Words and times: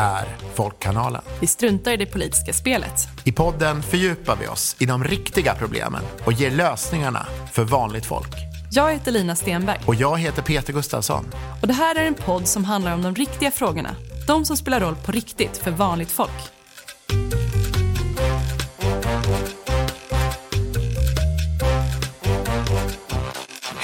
är 0.00 0.28
Folkkanalen. 0.54 1.22
Vi 1.40 1.46
struntar 1.46 1.92
i 1.92 1.96
det 1.96 2.06
politiska 2.06 2.52
spelet. 2.52 3.08
I 3.24 3.32
podden 3.32 3.82
fördjupar 3.82 4.36
vi 4.40 4.46
oss 4.46 4.76
i 4.78 4.86
de 4.86 5.04
riktiga 5.04 5.54
problemen 5.54 6.02
och 6.24 6.32
ger 6.32 6.50
lösningarna 6.50 7.26
för 7.52 7.64
vanligt 7.64 8.06
folk. 8.06 8.34
Jag 8.72 8.92
heter 8.92 9.12
Lina 9.12 9.36
Stenberg. 9.36 9.80
Och 9.86 9.94
jag 9.94 10.18
heter 10.18 10.42
Peter 10.42 10.72
Gustafsson. 10.72 11.24
Och 11.62 11.68
det 11.68 11.74
här 11.74 11.94
är 11.94 12.04
en 12.04 12.14
podd 12.14 12.48
som 12.48 12.64
handlar 12.64 12.94
om 12.94 13.02
de 13.02 13.14
riktiga 13.14 13.50
frågorna. 13.50 13.96
De 14.26 14.44
som 14.44 14.56
spelar 14.56 14.80
roll 14.80 14.96
på 15.06 15.12
riktigt 15.12 15.56
för 15.56 15.70
vanligt 15.70 16.10
folk. 16.10 16.59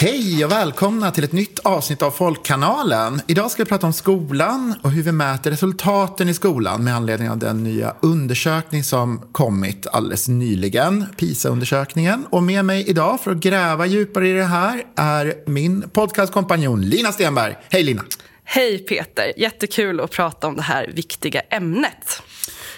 Hej 0.07 0.45
och 0.45 0.53
välkomna 0.53 1.11
till 1.11 1.25
ett 1.25 1.33
nytt 1.33 1.59
avsnitt 1.59 2.03
av 2.03 2.11
Folkkanalen. 2.11 3.21
Idag 3.27 3.51
ska 3.51 3.65
vi 3.65 3.69
prata 3.69 3.87
om 3.87 3.93
skolan 3.93 4.75
och 4.83 4.91
hur 4.91 5.03
vi 5.03 5.13
mäter 5.13 5.51
resultaten 5.51 6.29
i 6.29 6.35
skolan 6.35 6.85
med 6.85 6.97
anledning 6.97 7.31
av 7.31 7.39
den 7.39 7.63
nya 7.63 7.97
undersökning 8.03 8.85
som 8.85 9.21
kommit 9.33 9.87
alldeles 9.87 10.29
nyligen, 10.29 11.07
PISA-undersökningen. 11.17 12.27
Och 12.31 12.43
med 12.43 12.65
mig 12.65 12.89
idag 12.89 13.21
för 13.21 13.31
att 13.31 13.37
gräva 13.37 13.87
djupare 13.87 14.29
i 14.29 14.33
det 14.33 14.45
här 14.45 14.83
är 14.97 15.35
min 15.47 15.91
podcastkompanjon 15.91 16.83
Lina 16.83 17.13
Stenberg. 17.13 17.57
Hej 17.71 17.83
Lina! 17.83 18.03
Hej 18.45 18.79
Peter, 18.79 19.33
jättekul 19.37 20.01
att 20.01 20.11
prata 20.11 20.47
om 20.47 20.57
det 20.57 20.63
här 20.63 20.91
viktiga 20.95 21.41
ämnet. 21.41 22.23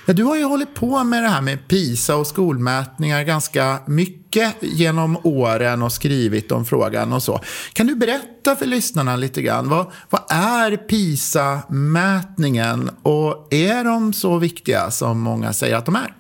Ja, 0.08 0.14
du 0.14 0.24
har 0.24 0.36
ju 0.36 0.44
hållit 0.44 0.74
på 0.74 1.04
med 1.04 1.22
det 1.22 1.28
här 1.28 1.40
med 1.40 1.68
PISA 1.68 2.16
och 2.16 2.26
skolmätningar 2.26 3.22
ganska 3.22 3.78
mycket 3.86 4.54
genom 4.60 5.18
åren 5.22 5.82
och 5.82 5.92
skrivit 5.92 6.52
om 6.52 6.64
frågan 6.64 7.12
och 7.12 7.22
så. 7.22 7.40
Kan 7.72 7.86
du 7.86 7.94
berätta 7.94 8.56
för 8.56 8.66
lyssnarna 8.66 9.16
lite 9.16 9.42
grann, 9.42 9.68
vad, 9.68 9.86
vad 10.10 10.22
är 10.28 10.77
PISA-mätningen 10.77 12.91
och 13.02 13.55
är 13.55 13.84
de 13.84 14.12
så 14.12 14.38
viktiga 14.38 14.91
som 14.91 15.20
många 15.20 15.52
säger 15.52 15.77
att 15.77 15.86
de 15.86 15.96
är? 15.96 16.17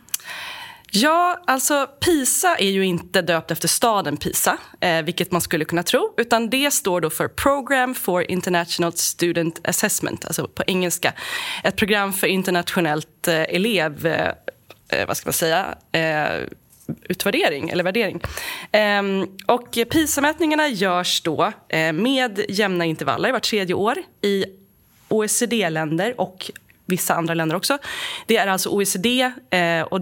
Ja, 0.90 1.42
alltså 1.46 1.86
PISA 2.00 2.56
är 2.56 2.70
ju 2.70 2.84
inte 2.84 3.22
döpt 3.22 3.50
efter 3.50 3.68
staden 3.68 4.16
Pisa, 4.16 4.58
eh, 4.80 5.02
vilket 5.02 5.32
man 5.32 5.40
skulle 5.40 5.64
kunna 5.64 5.82
tro. 5.82 6.14
Utan 6.16 6.50
det 6.50 6.70
står 6.70 7.00
då 7.00 7.10
för 7.10 7.28
Program 7.28 7.94
for 7.94 8.30
International 8.30 8.92
Student 8.92 9.68
Assessment, 9.68 10.24
alltså 10.24 10.48
på 10.48 10.62
engelska. 10.66 11.12
Ett 11.64 11.76
program 11.76 12.12
för 12.12 12.26
internationellt 12.26 13.28
eh, 13.28 13.42
elev... 13.42 14.06
Eh, 14.06 14.28
eh 14.88 15.06
vad 15.06 15.16
ska 15.16 15.28
man 15.28 15.32
säga? 15.32 15.74
Eh, 15.92 16.48
utvärdering 17.02 17.68
eller 17.70 17.84
värdering. 17.84 18.20
Ehm, 18.72 19.26
och 19.46 19.78
PISA-mätningarna 19.90 20.68
görs 20.68 21.20
då 21.20 21.52
eh, 21.68 21.92
med 21.92 22.44
jämna 22.48 22.84
intervaller 22.84 23.32
vart 23.32 23.42
tredje 23.42 23.74
år 23.74 23.98
i 24.22 24.44
OECD-länder 25.08 26.20
och 26.20 26.50
vissa 26.86 27.14
andra 27.14 27.34
länder 27.34 27.56
också. 27.56 27.78
Det 28.26 28.36
är 28.36 28.46
alltså 28.46 28.70
OECD 28.70 29.32
eh, 29.50 29.82
och 29.82 30.00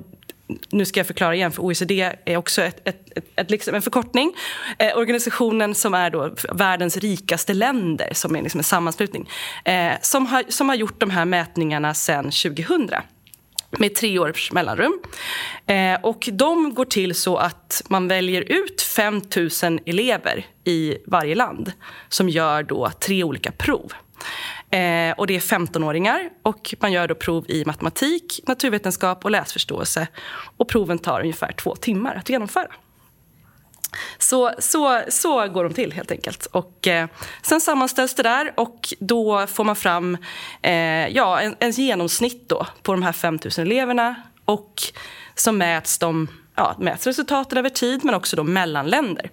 nu 0.70 0.84
ska 0.84 1.00
jag 1.00 1.06
förklara 1.06 1.34
igen, 1.34 1.52
för 1.52 1.62
OECD 1.62 2.16
är 2.24 2.36
också 2.36 2.62
ett, 2.62 2.88
ett, 2.88 3.18
ett, 3.18 3.24
ett 3.36 3.50
liksom 3.50 3.74
en 3.74 3.82
förkortning. 3.82 4.32
Eh, 4.78 4.98
organisationen 4.98 5.74
som 5.74 5.94
är 5.94 6.10
då 6.10 6.34
världens 6.52 6.96
rikaste 6.96 7.54
länder, 7.54 8.08
som 8.12 8.36
är 8.36 8.42
liksom 8.42 8.60
en 8.60 8.64
sammanslutning 8.64 9.28
eh, 9.64 9.92
som, 10.02 10.26
har, 10.26 10.44
som 10.48 10.68
har 10.68 10.76
gjort 10.76 11.00
de 11.00 11.10
här 11.10 11.24
mätningarna 11.24 11.94
sedan 11.94 12.24
2000 12.24 12.90
med 13.70 13.94
tre 13.94 14.18
års 14.18 14.52
mellanrum. 14.52 15.00
Eh, 15.66 16.00
och 16.02 16.28
de 16.32 16.74
går 16.74 16.84
till 16.84 17.14
så 17.14 17.36
att 17.36 17.82
man 17.88 18.08
väljer 18.08 18.42
ut 18.42 18.82
5 18.82 19.22
000 19.62 19.80
elever 19.86 20.46
i 20.64 20.96
varje 21.06 21.34
land 21.34 21.72
som 22.08 22.28
gör 22.28 22.62
då 22.62 22.90
tre 23.00 23.24
olika 23.24 23.52
prov. 23.52 23.92
Eh, 24.70 25.12
och 25.16 25.26
det 25.26 25.36
är 25.36 25.40
15-åringar 25.40 26.30
och 26.42 26.74
man 26.80 26.92
gör 26.92 27.08
då 27.08 27.14
prov 27.14 27.44
i 27.50 27.64
matematik, 27.64 28.40
naturvetenskap 28.46 29.24
och 29.24 29.30
läsförståelse. 29.30 30.06
Och 30.56 30.68
proven 30.68 30.98
tar 30.98 31.20
ungefär 31.20 31.52
två 31.52 31.76
timmar 31.76 32.14
att 32.14 32.28
genomföra. 32.28 32.70
Så, 34.18 34.52
så, 34.58 35.02
så 35.08 35.48
går 35.48 35.64
de 35.64 35.74
till 35.74 35.92
helt 35.92 36.10
enkelt. 36.10 36.46
Och, 36.46 36.86
eh, 36.86 37.08
sen 37.42 37.60
sammanställs 37.60 38.14
det 38.14 38.22
där 38.22 38.52
och 38.56 38.94
då 38.98 39.46
får 39.46 39.64
man 39.64 39.76
fram 39.76 40.16
eh, 40.62 41.08
ja, 41.08 41.40
en, 41.40 41.56
en 41.58 41.70
genomsnitt 41.70 42.48
då 42.48 42.66
på 42.82 42.92
de 42.92 43.02
här 43.02 43.12
5 43.12 43.38
000 43.58 43.66
eleverna. 43.66 44.14
Och 44.44 44.82
så 45.34 45.52
mäts 45.52 45.98
de 45.98 46.28
ja, 46.56 46.76
mäts 46.78 47.06
resultaten 47.06 47.58
över 47.58 47.68
tid, 47.68 48.04
men 48.04 48.14
också 48.14 48.36
då 48.36 48.44
mellan 48.44 48.86
länder. 48.86 49.30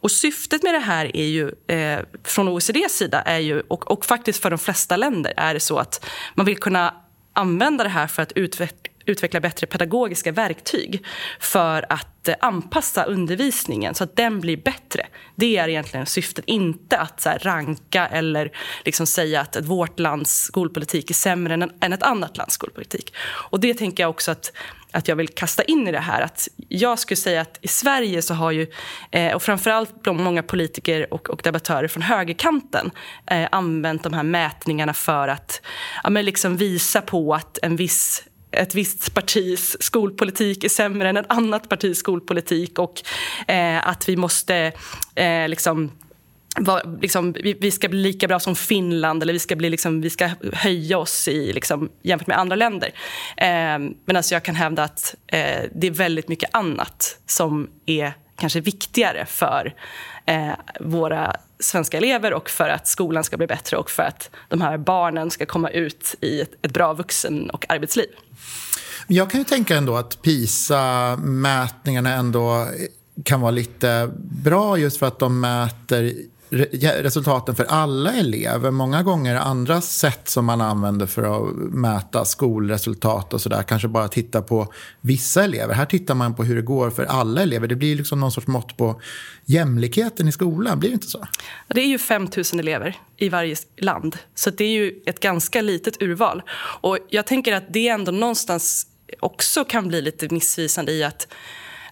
Och 0.00 0.10
syftet 0.10 0.62
med 0.62 0.74
det 0.74 0.78
här 0.78 1.16
är 1.16 1.26
ju, 1.26 1.50
eh, 1.66 2.00
från 2.24 2.48
OECDs 2.48 2.92
sida 2.92 3.22
är 3.22 3.38
ju, 3.38 3.60
och, 3.60 3.90
och 3.90 4.04
faktiskt 4.04 4.42
för 4.42 4.50
de 4.50 4.58
flesta 4.58 4.96
länder 4.96 5.34
är 5.36 5.54
det 5.54 5.60
så 5.60 5.78
att 5.78 6.06
man 6.34 6.46
vill 6.46 6.58
kunna 6.58 6.94
använda 7.32 7.84
det 7.84 7.90
här 7.90 8.06
för 8.06 8.22
att 8.22 8.32
utveckla 8.32 8.90
utveckla 9.06 9.40
bättre 9.40 9.66
pedagogiska 9.66 10.32
verktyg 10.32 11.04
för 11.40 11.86
att 11.88 12.28
eh, 12.28 12.34
anpassa 12.40 13.04
undervisningen 13.04 13.94
så 13.94 14.04
att 14.04 14.16
den 14.16 14.40
blir 14.40 14.56
bättre. 14.56 15.06
Det 15.34 15.56
är 15.56 15.68
egentligen 15.68 16.06
syftet, 16.06 16.44
inte 16.46 16.98
att 16.98 17.20
så 17.20 17.30
ranka 17.40 18.06
eller 18.06 18.50
liksom 18.84 19.06
säga 19.06 19.40
att 19.40 19.56
vårt 19.60 19.98
lands 19.98 20.42
skolpolitik 20.42 21.10
är 21.10 21.14
sämre 21.14 21.54
än, 21.54 21.70
än 21.80 21.92
ett 21.92 22.02
annat 22.02 22.36
lands 22.36 22.54
skolpolitik. 22.54 23.14
Och 23.20 23.60
det 23.60 23.74
tänker 23.74 24.02
jag 24.02 24.10
också 24.10 24.30
att 24.30 24.52
att 24.94 25.08
jag 25.08 25.16
vill 25.16 25.28
kasta 25.28 25.62
in 25.62 25.88
i 25.88 25.92
det 25.92 26.00
här. 26.00 26.22
Att 26.22 26.48
jag 26.68 26.98
skulle 26.98 27.16
säga 27.16 27.40
att 27.40 27.58
i 27.62 27.68
Sverige 27.68 28.22
så 28.22 28.34
har 28.34 28.50
ju, 28.50 28.66
eh, 29.10 29.34
och 29.34 29.42
framförallt 29.42 30.06
många 30.06 30.42
politiker 30.42 31.14
och, 31.14 31.30
och 31.30 31.40
debattörer 31.44 31.88
från 31.88 32.02
högerkanten 32.02 32.90
eh, 33.26 33.48
använt 33.52 34.02
de 34.02 34.12
här 34.12 34.22
mätningarna 34.22 34.94
för 34.94 35.28
att 35.28 35.60
ja, 36.04 36.10
men 36.10 36.24
liksom 36.24 36.56
visa 36.56 37.00
på 37.00 37.34
att 37.34 37.58
en 37.62 37.76
viss 37.76 38.24
ett 38.50 38.74
visst 38.74 39.14
partis 39.14 39.76
skolpolitik 39.80 40.64
är 40.64 40.68
sämre 40.68 41.08
än 41.08 41.16
ett 41.16 41.26
annat 41.28 41.68
partis 41.68 41.98
skolpolitik 41.98 42.78
och 42.78 43.02
eh, 43.48 43.88
att 43.88 44.08
vi 44.08 44.16
måste 44.16 44.72
eh, 45.14 45.48
liksom 45.48 45.90
var, 46.60 46.98
liksom, 47.00 47.32
vi, 47.32 47.54
vi, 47.60 47.70
ska 47.70 47.88
bli 47.88 47.98
lika 47.98 48.28
bra 48.28 48.40
som 48.40 48.56
Finland 48.56 49.22
eller 49.22 49.32
vi 49.32 49.38
ska, 49.38 49.56
bli, 49.56 49.70
liksom, 49.70 50.00
vi 50.00 50.10
ska 50.10 50.30
höja 50.52 50.98
oss 50.98 51.28
i, 51.28 51.52
liksom, 51.52 51.88
jämfört 52.02 52.28
med 52.28 52.38
andra 52.38 52.56
länder. 52.56 52.88
Eh, 53.36 53.78
men 54.04 54.16
alltså 54.16 54.34
jag 54.34 54.42
kan 54.42 54.54
hävda 54.54 54.82
att 54.82 55.14
eh, 55.26 55.62
det 55.74 55.86
är 55.86 55.90
väldigt 55.90 56.28
mycket 56.28 56.50
annat 56.52 57.18
som 57.26 57.70
är 57.86 58.12
kanske 58.36 58.60
viktigare 58.60 59.26
för 59.26 59.74
eh, 60.26 60.52
våra 60.80 61.36
svenska 61.60 61.96
elever 61.96 62.32
och 62.32 62.50
för 62.50 62.68
att 62.68 62.88
skolan 62.88 63.24
ska 63.24 63.36
bli 63.36 63.46
bättre 63.46 63.76
och 63.76 63.90
för 63.90 64.02
att 64.02 64.30
de 64.48 64.60
här 64.60 64.78
barnen 64.78 65.30
ska 65.30 65.46
komma 65.46 65.70
ut 65.70 66.14
i 66.20 66.40
ett, 66.40 66.50
ett 66.62 66.72
bra 66.72 66.92
vuxen 66.92 67.50
och 67.50 67.66
arbetsliv. 67.68 68.08
Jag 69.06 69.30
kan 69.30 69.40
ju 69.40 69.44
tänka 69.44 69.76
ändå 69.76 69.96
att 69.96 70.22
PISA-mätningarna 70.22 72.12
ändå 72.14 72.66
kan 73.24 73.40
vara 73.40 73.50
lite 73.50 74.10
bra 74.16 74.78
just 74.78 74.98
för 74.98 75.06
att 75.06 75.18
de 75.18 75.40
mäter 75.40 76.12
resultaten 77.02 77.54
för 77.54 77.64
alla 77.64 78.12
elever. 78.12 78.70
Många 78.70 79.02
gånger 79.02 79.36
andra 79.36 79.80
sätt 79.80 80.28
som 80.28 80.44
man 80.44 80.60
använder 80.60 81.06
för 81.06 81.22
att 81.22 81.54
mäta 81.56 82.24
skolresultat 82.24 83.34
och 83.34 83.40
sådär 83.40 83.62
kanske 83.62 83.88
bara 83.88 84.08
titta 84.08 84.42
på 84.42 84.72
vissa 85.00 85.44
elever. 85.44 85.74
Här 85.74 85.86
tittar 85.86 86.14
man 86.14 86.34
på 86.34 86.44
hur 86.44 86.56
det 86.56 86.62
går 86.62 86.90
för 86.90 87.04
alla 87.04 87.42
elever. 87.42 87.68
Det 87.68 87.76
blir 87.76 87.96
liksom 87.96 88.20
någon 88.20 88.32
sorts 88.32 88.46
mått 88.46 88.76
på 88.76 89.00
jämlikheten 89.44 90.28
i 90.28 90.32
skolan, 90.32 90.78
blir 90.78 90.90
det 90.90 90.94
inte 90.94 91.06
så? 91.06 91.26
Det 91.68 91.80
är 91.80 91.86
ju 91.86 91.98
5 91.98 92.28
000 92.52 92.60
elever 92.60 92.96
i 93.16 93.28
varje 93.28 93.56
land, 93.76 94.16
så 94.34 94.50
det 94.50 94.64
är 94.64 94.70
ju 94.70 95.02
ett 95.06 95.20
ganska 95.20 95.60
litet 95.60 96.02
urval. 96.02 96.42
Och 96.80 96.98
jag 97.08 97.26
tänker 97.26 97.52
att 97.52 97.64
det 97.72 97.88
ändå 97.88 98.12
någonstans 98.12 98.86
också 99.20 99.64
kan 99.64 99.88
bli 99.88 100.02
lite 100.02 100.34
missvisande 100.34 100.92
i 100.92 101.04
att 101.04 101.28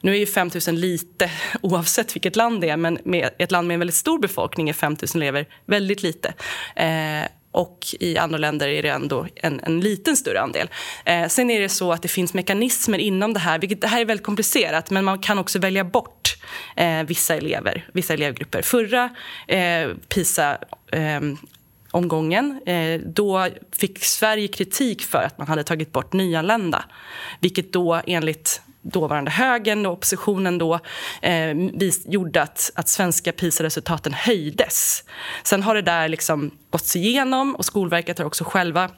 nu 0.03 0.13
är 0.13 0.19
ju 0.19 0.27
5 0.27 0.51
000 0.69 0.77
lite 0.77 1.31
oavsett 1.61 2.17
vilket 2.17 2.37
land 2.37 2.61
det 2.61 2.69
är 2.69 2.77
men 2.77 2.99
med 3.05 3.31
ett 3.39 3.51
land 3.51 3.69
med 3.69 3.75
en 3.75 3.81
väldigt 3.81 3.97
stor 3.97 4.19
befolkning 4.19 4.69
är 4.69 4.73
5 4.73 4.97
000 5.15 5.23
elever 5.23 5.47
väldigt 5.67 6.03
lite. 6.03 6.35
Eh, 6.77 7.29
och 7.53 7.87
i 8.01 8.19
andra 8.19 8.39
länder 8.39 8.69
är 8.69 8.83
det 8.83 8.89
ändå 8.89 9.27
en, 9.35 9.61
en 9.61 9.81
liten 9.81 10.17
större 10.17 10.41
andel. 10.41 10.69
Eh, 11.05 11.29
sen 11.29 11.51
är 11.51 11.61
det 11.61 11.69
så 11.69 11.93
att 11.93 12.03
det 12.03 12.09
finns 12.09 12.35
mekanismer 12.35 12.99
inom 12.99 13.33
det 13.33 13.41
här, 13.41 13.59
vilket 13.59 13.81
det 13.81 13.89
här 13.89 14.01
är 14.01 14.05
väldigt 14.05 14.27
komplicerat, 14.27 14.91
men 14.91 15.05
man 15.05 15.19
kan 15.19 15.39
också 15.39 15.59
välja 15.59 15.85
bort 15.85 16.37
eh, 16.77 17.03
vissa 17.03 17.37
elever, 17.37 17.89
vissa 17.93 18.15
elevgrupper. 18.15 18.63
Förra 18.63 19.11
eh, 19.49 19.89
PISA 20.09 20.59
eh, 20.93 21.21
omgången. 21.91 22.61
Eh, 22.67 23.01
då 23.01 23.49
fick 23.73 24.05
Sverige 24.05 24.49
kritik 24.49 25.03
för 25.03 25.23
att 25.23 25.39
man 25.39 25.49
hade 25.49 25.65
tagit 25.65 25.93
bort 25.93 26.13
nyanlända. 26.13 26.85
Vilket 27.41 27.73
då 27.73 28.01
enligt 28.07 28.63
dåvarande 28.83 29.31
högern 29.31 29.87
och 29.87 29.93
oppositionen 29.93 30.59
då 30.59 30.81
eh, 31.23 31.53
gjorde 32.07 32.43
att, 32.43 32.71
att 32.75 32.89
svenska 32.89 33.33
PISA-resultaten 33.33 34.13
höjdes. 34.13 35.05
Sen 35.43 35.63
har 35.63 35.75
det 35.75 35.83
där 35.83 36.09
liksom 36.09 36.51
gåtts 36.71 36.97
igenom 36.97 37.55
och 37.55 37.65
Skolverket 37.65 38.19
har 38.19 38.25
också 38.25 38.45
själva 38.45 38.91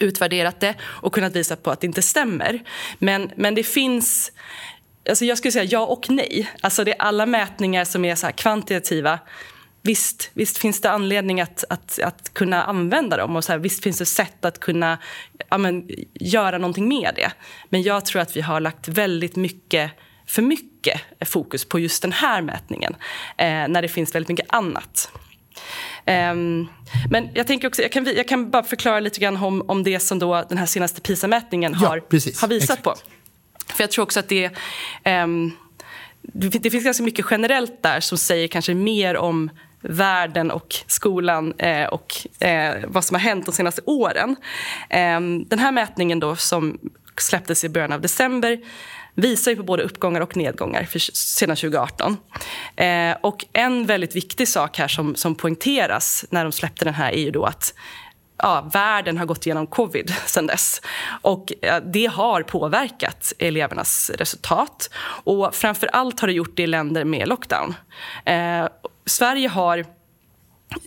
utvärderat 0.00 0.60
det 0.60 0.74
och 0.82 1.14
kunnat 1.14 1.36
visa 1.36 1.56
på 1.56 1.70
att 1.70 1.80
det 1.80 1.86
inte 1.86 2.02
stämmer. 2.02 2.60
Men, 2.98 3.30
men 3.36 3.54
det 3.54 3.62
finns... 3.62 4.32
Alltså 5.08 5.24
jag 5.24 5.38
skulle 5.38 5.52
säga 5.52 5.64
ja 5.64 5.86
och 5.86 6.10
nej. 6.10 6.50
Alltså 6.60 6.84
det 6.84 6.90
är 6.90 7.02
alla 7.02 7.26
mätningar 7.26 7.84
som 7.84 8.04
är 8.04 8.14
så 8.14 8.26
kvantitativa 8.36 9.18
visst, 9.82 10.30
visst 10.34 10.58
finns 10.58 10.80
det 10.80 10.90
anledning 10.90 11.40
att, 11.40 11.64
att, 11.68 11.98
att 11.98 12.34
kunna 12.34 12.64
använda 12.64 13.16
dem 13.16 13.36
och 13.36 13.44
så 13.44 13.52
här, 13.52 13.58
visst 13.58 13.82
finns 13.82 13.98
det 13.98 14.06
sätt 14.06 14.44
att 14.44 14.60
kunna 14.60 14.98
ja, 15.50 15.58
men, 15.58 15.88
göra 16.14 16.58
någonting 16.58 16.88
med 16.88 17.12
det. 17.16 17.32
Men 17.68 17.82
jag 17.82 18.04
tror 18.04 18.22
att 18.22 18.36
vi 18.36 18.40
har 18.40 18.60
lagt 18.60 18.88
väldigt 18.88 19.36
mycket 19.36 19.90
för 20.26 20.42
mycket 20.42 21.00
fokus 21.26 21.64
på 21.64 21.78
just 21.78 22.02
den 22.02 22.12
här 22.12 22.42
mätningen 22.42 22.96
eh, 23.36 23.68
när 23.68 23.82
det 23.82 23.88
finns 23.88 24.14
väldigt 24.14 24.28
mycket 24.28 24.46
annat. 24.48 25.12
Um, 26.06 26.68
men 27.10 27.28
jag 27.34 27.46
tänker 27.46 27.68
också, 27.68 27.82
jag 27.82 27.92
kan, 27.92 28.04
jag 28.04 28.28
kan 28.28 28.50
bara 28.50 28.62
förklara 28.62 29.00
lite 29.00 29.20
grann 29.20 29.36
om, 29.36 29.70
om 29.70 29.82
det 29.82 30.00
som 30.00 30.18
då 30.18 30.44
den 30.48 30.58
här 30.58 30.66
senaste 30.66 31.00
PISA-mätningen 31.00 31.74
har, 31.74 31.96
ja, 31.96 32.02
har 32.40 32.48
visat 32.48 32.52
Exakt. 32.52 32.82
på. 32.82 32.94
För 33.66 33.82
jag 33.82 33.90
tror 33.90 34.02
också 34.02 34.20
att 34.20 34.28
det, 34.28 34.50
um, 35.04 35.56
det 36.22 36.70
finns 36.70 36.84
ganska 36.84 37.02
mycket 37.04 37.26
generellt 37.30 37.82
där 37.82 38.00
som 38.00 38.18
säger 38.18 38.48
kanske 38.48 38.74
mer 38.74 39.16
om 39.16 39.50
världen 39.80 40.50
och 40.50 40.76
skolan 40.86 41.52
eh, 41.58 41.86
och 41.86 42.26
eh, 42.44 42.74
vad 42.86 43.04
som 43.04 43.14
har 43.14 43.20
hänt 43.20 43.46
de 43.46 43.52
senaste 43.52 43.82
åren. 43.84 44.36
Eh, 44.90 45.20
den 45.46 45.58
här 45.58 45.72
mätningen 45.72 46.20
då, 46.20 46.36
som 46.36 46.78
släpptes 47.16 47.64
i 47.64 47.68
början 47.68 47.92
av 47.92 48.00
december 48.00 48.58
visar 49.14 49.50
ju 49.50 49.56
på 49.56 49.62
både 49.62 49.82
uppgångar 49.82 50.20
och 50.20 50.36
nedgångar 50.36 50.84
för, 50.84 50.98
sedan 50.98 51.56
2018. 51.56 52.16
Eh, 52.76 53.16
och 53.20 53.44
en 53.52 53.86
väldigt 53.86 54.16
viktig 54.16 54.48
sak 54.48 54.78
här 54.78 54.88
som, 54.88 55.14
som 55.14 55.34
poängteras 55.34 56.24
när 56.30 56.44
de 56.44 56.52
släppte 56.52 56.84
den 56.84 56.94
här 56.94 57.12
är 57.12 57.20
ju 57.20 57.30
då 57.30 57.44
att 57.44 57.74
ja, 58.42 58.68
världen 58.72 59.18
har 59.18 59.26
gått 59.26 59.46
igenom 59.46 59.66
covid 59.66 60.14
sen 60.26 60.46
dess. 60.46 60.82
Och 61.22 61.52
det 61.84 62.06
har 62.06 62.42
påverkat 62.42 63.32
elevernas 63.38 64.10
resultat. 64.10 64.90
Och 65.24 65.54
framför 65.54 65.86
allt 65.86 66.20
har 66.20 66.28
det 66.28 66.34
gjort 66.34 66.56
det 66.56 66.62
i 66.62 66.66
länder 66.66 67.04
med 67.04 67.28
lockdown. 67.28 67.74
Eh, 68.24 68.68
Sverige 69.06 69.48
har 69.48 69.86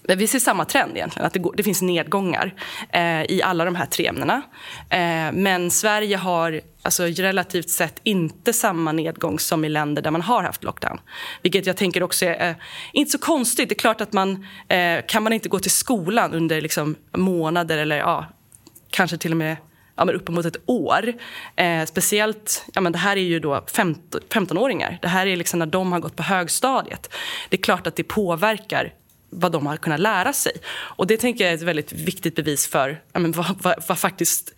vi 0.08 0.28
ser 0.28 0.40
samma 0.40 0.66
trend 0.66 0.98
egentligen, 0.98 1.26
att 1.26 1.34
det, 1.34 1.40
går, 1.40 1.54
det 1.58 1.64
finns 1.64 1.82
nedgångar 1.82 2.54
eh, 2.90 3.22
i 3.24 3.42
alla 3.44 3.66
de 3.66 3.76
här 3.76 3.86
tre 3.86 4.08
ämnena. 4.08 4.42
Eh, 4.90 5.32
men 5.34 5.72
Sverige 5.72 6.18
har 6.18 6.62
alltså, 6.84 7.04
relativt 7.04 7.70
sett 7.70 8.00
inte 8.04 8.54
samma 8.54 8.92
nedgång 8.92 9.40
som 9.40 9.66
i 9.66 9.70
länder 9.70 10.02
där 10.02 10.12
man 10.12 10.22
har 10.22 10.44
haft 10.44 10.64
lockdown. 10.64 11.00
Vilket 11.42 11.66
jag 11.66 11.78
tänker 11.78 12.04
också 12.04 12.26
är 12.26 12.50
eh, 12.50 12.56
inte 12.94 13.12
så 13.12 13.18
konstigt. 13.18 13.70
Det 13.70 13.74
är 13.74 13.80
klart 13.80 14.02
att 14.02 14.14
man 14.14 14.48
eh, 14.68 15.00
kan 15.08 15.24
man 15.24 15.34
inte 15.34 15.50
gå 15.50 15.60
till 15.60 15.72
skolan 15.72 16.34
under 16.34 16.62
liksom, 16.62 16.96
månader 17.12 17.78
eller 17.78 17.98
ja, 17.98 18.26
kanske 18.90 19.18
till 19.18 19.32
och 19.32 19.38
med 19.38 19.58
ja, 19.96 20.06
men 20.06 20.16
uppemot 20.16 20.46
ett 20.46 20.58
år. 20.66 21.14
Eh, 21.56 21.86
speciellt, 21.86 22.66
ja, 22.74 22.82
men 22.82 22.92
det 22.92 22.98
här 22.98 23.18
är 23.18 23.22
ju 23.22 23.40
då 23.40 23.56
15-åringar. 23.56 25.00
Det 25.02 25.08
här 25.08 25.28
är 25.28 25.36
liksom 25.36 25.60
när 25.60 25.66
de 25.66 25.92
har 25.92 26.00
gått 26.00 26.16
på 26.16 26.24
högstadiet. 26.24 27.14
Det 27.50 27.58
är 27.58 27.62
klart 27.62 27.88
att 27.88 27.96
det 27.96 28.04
påverkar 28.04 28.94
vad 29.30 29.52
de 29.52 29.68
har 29.68 29.78
kunnat 29.78 30.00
lära 30.00 30.34
sig. 30.34 30.52
Och 30.68 31.08
Det 31.08 31.18
tänker 31.18 31.44
jag 31.44 31.52
är 31.52 31.56
ett 31.56 31.62
väldigt 31.62 31.94
viktigt 31.94 32.36
bevis 32.36 32.68
för 32.68 33.02
ja, 33.14 33.20
men 33.20 33.32
vad, 33.32 33.58
vad, 33.62 33.84
vad 33.88 34.00
faktiskt 34.00 34.54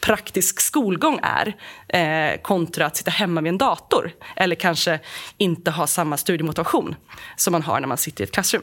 praktisk 0.00 0.60
skolgång 0.60 1.20
är 1.22 1.56
eh, 1.88 2.40
kontra 2.40 2.86
att 2.86 2.96
sitta 2.96 3.10
hemma 3.10 3.40
vid 3.40 3.48
en 3.48 3.58
dator 3.58 4.12
eller 4.36 4.56
kanske 4.56 5.00
inte 5.38 5.70
ha 5.70 5.86
samma 5.86 6.16
studiemotivation 6.16 6.94
som 7.36 7.52
man 7.52 7.62
har 7.62 7.80
när 7.80 7.88
man 7.88 7.98
sitter 7.98 8.24
i 8.24 8.24
ett 8.24 8.32
klassrum. 8.32 8.62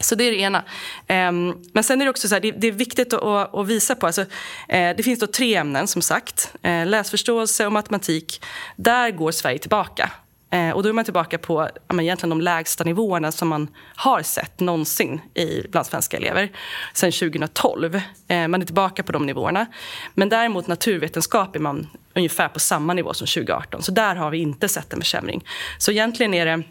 Så 0.00 0.14
det 0.14 0.24
är 0.24 0.30
det 0.30 0.38
ena. 0.38 0.64
Um, 1.08 1.64
men 1.72 1.84
sen 1.84 2.00
är 2.00 2.04
det 2.04 2.10
också 2.10 2.28
så 2.28 2.34
här, 2.34 2.40
det, 2.40 2.50
det, 2.50 2.66
är 2.66 2.72
viktigt 2.72 3.12
att, 3.12 3.54
att, 3.54 3.66
visa 3.66 3.94
på. 3.94 4.06
Alltså, 4.06 4.22
eh, 4.68 4.96
det 4.96 5.02
finns 5.02 5.20
då 5.20 5.26
tre 5.26 5.54
ämnen 5.54 5.86
som 5.86 6.02
sagt. 6.02 6.54
Eh, 6.62 6.86
läsförståelse 6.86 7.66
och 7.66 7.72
matematik. 7.72 8.44
Där 8.76 9.10
går 9.10 9.32
Sverige 9.32 9.58
tillbaka. 9.58 10.10
Eh, 10.50 10.70
och 10.70 10.82
då 10.82 10.88
är 10.88 10.92
man 10.92 11.04
tillbaka 11.04 11.38
på 11.38 11.68
ja, 11.88 12.02
egentligen 12.02 12.30
de 12.30 12.40
lägsta 12.40 12.84
nivåerna 12.84 13.32
som 13.32 13.48
man 13.48 13.68
har 13.96 14.22
sett 14.22 14.60
någonsin 14.60 15.20
i, 15.34 15.68
bland 15.68 15.86
svenska 15.86 16.16
elever 16.16 16.52
sen 16.94 17.12
2012. 17.12 18.00
Eh, 18.28 18.48
man 18.48 18.62
är 18.62 18.66
tillbaka 18.66 19.02
på 19.02 19.12
de 19.12 19.26
nivåerna. 19.26 19.66
Men 20.14 20.28
däremot 20.28 20.66
naturvetenskap 20.66 21.56
är 21.56 21.60
man 21.60 21.86
ungefär 22.14 22.48
på 22.48 22.60
samma 22.60 22.94
nivå 22.94 23.14
som 23.14 23.26
2018. 23.26 23.82
Så 23.82 23.92
där 23.92 24.14
har 24.14 24.30
vi 24.30 24.38
inte 24.38 24.68
sett 24.68 24.92
en 24.92 25.00
försämring. 25.00 25.44
Så 25.78 25.90
egentligen 25.90 26.34
är 26.34 26.46
det... 26.46 26.62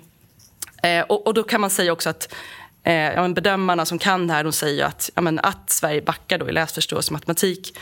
Eh, 0.90 1.04
och, 1.04 1.28
och 1.28 1.34
då 1.34 1.44
kan 1.44 1.62
man 1.62 1.70
säga 1.70 1.92
också 1.92 2.10
att 2.10 2.34
eh, 2.84 2.94
ja, 2.94 3.22
men 3.22 3.34
bedömarna 3.34 3.86
som 3.86 4.00
kan 4.00 4.28
det 4.28 4.34
här 4.34 4.44
de 4.44 4.54
säger 4.54 4.86
att, 4.86 5.10
ja, 5.16 5.22
men 5.22 5.40
att 5.40 5.70
Sverige 5.70 6.02
backar 6.02 6.38
då 6.38 6.50
i 6.50 6.52
läsförståelse 6.52 7.10
och 7.10 7.14
matematik 7.14 7.78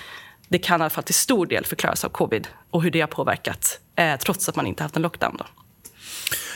det 0.48 0.60
kan 0.60 0.82
i 0.82 0.84
alla 0.84 0.90
fall 0.90 1.04
till 1.04 1.16
stor 1.16 1.46
del 1.46 1.66
förklaras 1.66 2.06
av 2.06 2.10
covid 2.10 2.48
och 2.70 2.84
hur 2.84 2.92
det 2.92 3.02
har 3.02 3.08
påverkat 3.08 3.80
eh, 3.96 4.16
trots 4.20 4.50
att 4.50 4.56
man 4.56 4.68
inte 4.68 4.84
haft 4.84 4.96
en 4.96 5.02
lockdown. 5.02 5.38
Då. 5.38 5.46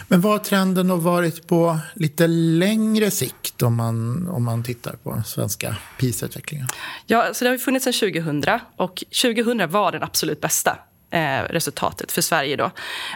Men 0.08 0.22
vad 0.22 0.32
har 0.32 0.40
trenden 0.40 0.90
har 0.90 0.98
varit 0.98 1.48
på 1.48 1.80
lite 1.94 2.28
längre 2.28 3.12
sikt 3.12 3.62
om 3.62 3.76
man, 3.76 4.28
om 4.28 4.44
man 4.44 4.64
tittar 4.64 4.96
på 5.04 5.14
den 5.14 5.24
svenska 5.24 5.76
PISA-utvecklingen? 5.98 6.68
Ja, 7.06 7.34
så 7.34 7.46
det 7.46 7.50
har 7.50 7.58
funnits 7.58 7.84
sedan 7.84 7.94
2000 7.94 8.44
och 8.76 9.04
2000 9.22 9.70
var 9.72 9.92
den 9.92 10.04
absolut 10.04 10.42
bästa 10.42 10.78
eh, 11.12 11.44
resultatet 11.50 12.12
för 12.12 12.22
Sverige. 12.22 12.56
Då. 12.56 12.72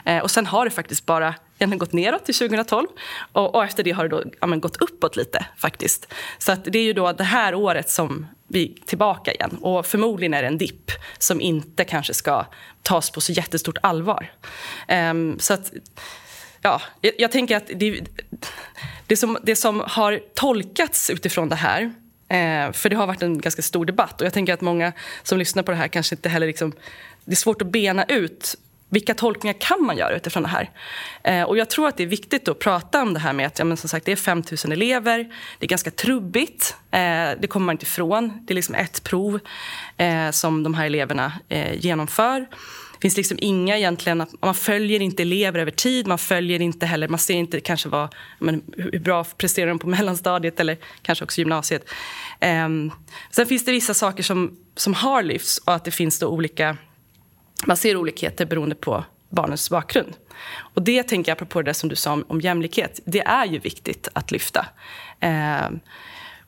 Eh, 0.05 0.19
och 0.19 0.31
sen 0.31 0.45
har 0.45 0.65
det 0.65 0.71
faktiskt 0.71 1.05
bara 1.05 1.35
egentligen 1.57 1.79
gått 1.79 1.94
neråt 1.94 2.25
till 2.25 2.35
2012 2.35 2.88
och, 3.31 3.55
och 3.55 3.63
efter 3.63 3.83
det 3.83 3.91
har 3.91 4.03
det 4.03 4.09
då, 4.09 4.23
ja, 4.41 4.47
gått 4.47 4.77
uppåt 4.77 5.15
lite 5.15 5.45
faktiskt. 5.57 6.13
Så 6.38 6.51
att 6.51 6.65
det 6.65 6.79
är 6.79 6.83
ju 6.83 6.94
då 6.94 7.11
det 7.11 7.23
här 7.23 7.55
året 7.55 7.89
som 7.89 8.25
vi 8.47 8.63
är 8.63 8.85
tillbaka 8.85 9.31
igen 9.31 9.57
och 9.61 9.85
förmodligen 9.85 10.33
är 10.33 10.41
det 10.41 10.47
en 10.47 10.57
dipp 10.57 10.91
som 11.17 11.41
inte 11.41 11.83
kanske 11.83 12.13
ska 12.13 12.45
tas 12.81 13.09
på 13.09 13.21
så 13.21 13.31
jättestort 13.31 13.77
allvar. 13.81 14.31
Eh, 14.88 15.13
så 15.39 15.53
att, 15.53 15.71
ja, 16.63 16.81
jag, 17.01 17.13
jag 17.18 17.31
tänker 17.31 17.57
att 17.57 17.68
det, 17.75 18.01
det, 19.07 19.18
som, 19.18 19.38
det 19.44 19.56
som 19.56 19.83
har 19.88 20.21
tolkats 20.33 21.10
utifrån 21.10 21.50
det 21.50 21.56
här 21.56 21.81
eh, 22.27 22.71
för 22.71 22.89
det 22.89 22.95
har 22.95 23.07
varit 23.07 23.21
en 23.21 23.42
ganska 23.42 23.62
stor 23.62 23.86
debatt 23.86 24.21
och 24.21 24.25
jag 24.25 24.33
tänker 24.33 24.54
att 24.54 24.62
många 24.62 24.94
som 25.24 25.38
lyssnar 25.38 25.63
på 25.63 25.71
det 25.71 25.77
här 25.77 25.88
kanske 25.88 26.15
inte 26.15 26.30
heller 26.30 26.48
liksom, 26.48 26.74
det 27.25 27.31
är 27.31 27.36
svårt 27.36 27.62
att 27.62 27.68
bena 27.68 28.04
ut 28.04 28.56
vilka 28.94 29.13
tolkningar 29.13 29.56
kan 29.60 29.83
man 29.83 29.98
göra 29.98 30.15
utifrån 30.15 30.44
det 30.44 30.50
här? 30.50 30.69
Eh, 31.24 31.44
och 31.44 31.57
jag 31.57 31.69
tror 31.69 31.88
att 31.88 31.98
det 31.98 32.04
är 32.04 32.07
viktigt 32.07 32.48
att 32.48 32.60
prata 32.60 33.01
om 33.01 33.13
det 33.13 33.19
här 33.19 33.33
med 33.33 33.48
att 33.48 33.60
ja, 33.60 33.65
men 33.65 33.77
som 33.77 33.89
sagt, 33.89 34.06
det 34.06 34.12
är 34.12 34.15
5 34.15 34.44
000 34.65 34.74
elever. 34.74 35.18
Det 35.60 35.65
är 35.65 35.68
ganska 35.68 35.92
trubbigt. 35.92 36.75
Eh, 36.92 37.30
det 37.39 37.48
kommer 37.50 37.65
man 37.65 37.74
inte 37.74 37.83
ifrån. 37.83 38.45
Det 38.45 38.54
är 38.54 38.56
liksom 38.56 38.75
ett 38.75 39.04
prov 39.04 39.39
eh, 39.98 40.31
som 40.31 40.63
de 40.63 40.74
här 40.74 40.86
eleverna 40.86 41.33
eh, 41.50 41.86
genomför. 41.86 42.45
Finns 43.03 43.17
liksom 43.17 43.38
inga 43.41 43.77
egentligen, 43.77 44.25
man 44.41 44.55
följer 44.55 45.01
inte 45.01 45.23
elever 45.23 45.59
över 45.59 45.71
tid. 45.71 46.07
Man 46.07 46.17
följer 46.17 46.61
inte 46.61 46.85
heller, 46.85 47.07
man 47.07 47.19
ser 47.19 47.33
inte 47.33 47.59
kanske 47.59 47.89
vad, 47.89 48.15
men, 48.39 48.63
hur 48.77 49.00
bra 49.00 49.23
presterar 49.23 49.67
de 49.67 49.79
på 49.79 49.88
mellanstadiet 49.97 50.59
eller 50.59 50.77
kanske 51.01 51.25
också 51.25 51.41
gymnasiet. 51.41 51.89
Eh, 52.39 52.69
sen 53.31 53.45
finns 53.48 53.65
det 53.65 53.72
vissa 53.72 53.93
saker 53.93 54.24
som, 54.24 54.57
som 54.75 54.93
har 54.93 55.24
lyfts 55.24 55.57
och 55.57 55.74
att 55.74 55.86
det 55.86 55.91
finns 55.91 56.19
då 56.19 56.27
olika 56.27 56.77
man 57.65 57.77
ser 57.77 57.98
olikheter 57.98 58.45
beroende 58.45 58.75
på 58.75 59.03
barnens 59.29 59.69
bakgrund. 59.69 60.13
Och 60.57 60.81
det 60.81 61.03
tänker 61.03 61.29
jag, 61.29 61.36
apropå 61.36 61.62
det 61.62 61.74
som 61.74 61.89
du 61.89 61.95
sa 61.95 62.13
om, 62.13 62.25
om 62.27 62.41
jämlikhet, 62.41 63.00
det 63.05 63.22
är 63.22 63.45
ju 63.45 63.60
viktigt 63.60 64.07
att 64.13 64.31
lyfta. 64.31 64.65
Eh, 65.19 65.69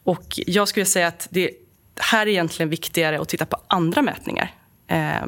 och 0.03 0.25
jag 0.47 0.67
skulle 0.67 0.85
säga 0.85 1.07
att 1.07 1.27
det 1.31 1.51
här 1.99 2.27
är 2.27 2.31
egentligen 2.31 2.69
viktigare 2.69 3.21
att 3.21 3.29
titta 3.29 3.45
på 3.45 3.57
andra 3.67 4.01
mätningar. 4.01 4.53
Eh, 4.87 5.25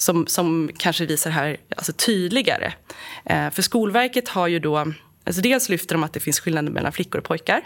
som, 0.00 0.26
som 0.26 0.70
kanske 0.76 1.06
visar 1.06 1.30
här 1.30 1.56
alltså 1.76 1.92
tydligare. 1.92 2.72
Eh, 3.24 3.50
för 3.50 3.62
Skolverket 3.62 4.28
har 4.28 4.48
ju 4.48 4.58
då, 4.58 4.92
alltså 5.24 5.42
dels 5.42 5.68
lyfter 5.68 5.94
de 5.94 6.02
att 6.02 6.12
det 6.12 6.20
finns 6.20 6.40
skillnader 6.40 6.70
mellan 6.70 6.92
flickor 6.92 7.18
och 7.18 7.24
pojkar. 7.24 7.62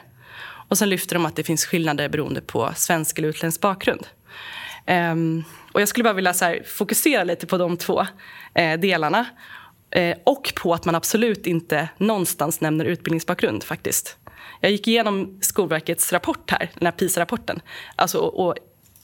Och 0.69 0.79
sen 0.79 0.89
lyfter 0.89 1.15
de 1.15 1.27
att 1.27 1.37
det 1.37 1.45
finns 1.45 1.65
skillnader 1.65 2.09
beroende 2.09 2.41
på 2.41 2.73
svensk 2.77 3.19
eller 3.19 3.29
utländsk 3.29 3.61
bakgrund. 3.61 4.07
Eh, 4.87 5.15
och 5.73 5.81
jag 5.81 5.89
skulle 5.89 6.05
bara 6.05 6.15
vilja 6.15 6.35
så 6.35 6.45
här, 6.45 6.63
fokusera 6.67 7.25
lite 7.25 7.47
på 7.47 7.59
de 7.59 7.77
två 7.77 8.07
eh, 8.55 8.81
delarna. 8.81 9.27
Eh, 9.91 10.17
och 10.25 10.53
på 10.63 10.75
att 10.75 10.85
man 10.85 10.95
absolut 10.95 11.47
inte 11.47 11.89
någonstans 11.99 12.61
nämner 12.61 12.85
utbildningsbakgrund 12.85 13.65
faktiskt. 13.65 14.17
Jag 14.61 14.71
gick 14.71 14.89
igenom 14.89 15.39
Skolverkets 15.41 16.13
rapport 16.13 16.51
här, 16.51 16.71
den 16.75 16.87
här 16.87 16.93
PISA-rapporten. 16.93 17.61
Alltså, 17.97 18.19
och, 18.19 18.47
och 18.47 18.55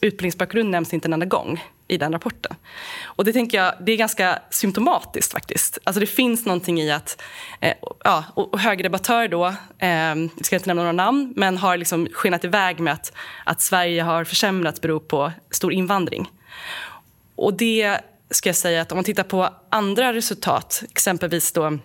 utbildningsbakgrund 0.01 0.69
nämns 0.69 0.93
inte 0.93 1.07
en 1.07 1.13
enda 1.13 1.25
gång 1.25 1.61
i 1.91 1.97
den 1.97 2.11
rapporten. 2.11 2.55
Och 3.03 3.25
det 3.25 3.33
tänker 3.33 3.57
jag, 3.57 3.73
det 3.79 3.91
är 3.91 3.97
ganska 3.97 4.39
symptomatiskt 4.49 5.31
faktiskt. 5.31 5.77
Alltså 5.83 5.99
det 5.99 6.05
finns 6.05 6.45
någonting 6.45 6.81
i 6.81 6.91
att, 6.91 7.21
eh, 7.59 7.73
ja, 8.03 8.25
och, 8.33 8.53
och 8.53 8.59
högerdebattörer 8.59 9.27
då, 9.27 9.45
eh, 9.79 9.89
jag 9.89 10.45
ska 10.45 10.55
inte 10.55 10.67
nämna 10.67 10.81
några 10.81 10.91
namn, 10.91 11.33
men 11.35 11.57
har 11.57 11.77
liksom 11.77 12.07
skenat 12.13 12.43
iväg 12.43 12.79
med 12.79 12.93
att, 12.93 13.13
att 13.45 13.61
Sverige 13.61 14.01
har 14.01 14.23
försämrats 14.23 14.81
beror 14.81 14.99
på 14.99 15.31
stor 15.51 15.73
invandring. 15.73 16.31
Och 17.35 17.53
det 17.53 17.97
ska 18.29 18.49
jag 18.49 18.55
säga 18.55 18.81
att 18.81 18.91
om 18.91 18.95
man 18.95 19.05
tittar 19.05 19.23
på 19.23 19.49
andra 19.69 20.13
resultat, 20.13 20.83
exempelvis 20.89 21.51
då 21.51 21.79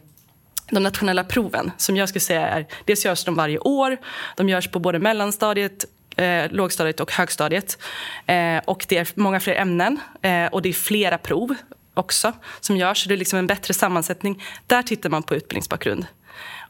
de 0.71 0.83
nationella 0.83 1.25
proven 1.25 1.71
som 1.77 1.97
jag 1.97 2.09
skulle 2.09 2.21
säga 2.21 2.49
är, 2.49 2.67
dels 2.85 3.05
görs 3.05 3.25
de 3.25 3.35
varje 3.35 3.59
år, 3.59 3.97
de 4.37 4.49
görs 4.49 4.69
på 4.69 4.79
både 4.79 4.99
mellanstadiet 4.99 5.85
eh, 6.17 6.51
lågstadiet 6.51 7.01
och 7.01 7.13
högstadiet. 7.13 7.79
Eh, 8.27 8.59
och 8.65 8.87
det 8.89 8.97
är 8.97 9.09
många 9.15 9.41
fler 9.41 9.55
ämnen 9.55 10.01
eh, 10.23 10.47
och 10.47 10.63
det 10.63 10.69
är 10.69 10.73
flera 10.73 11.19
prov 11.19 11.55
också 11.95 12.33
som 12.61 12.77
görs. 12.77 13.05
Det 13.05 13.15
är 13.15 13.19
liksom 13.19 13.39
en 13.39 13.47
bättre 13.47 13.75
sammansättning. 13.75 14.43
Där 14.67 14.83
tittar 14.83 15.11
man 15.11 15.23
på 15.23 15.35
utbildningsbakgrund. 15.35 16.07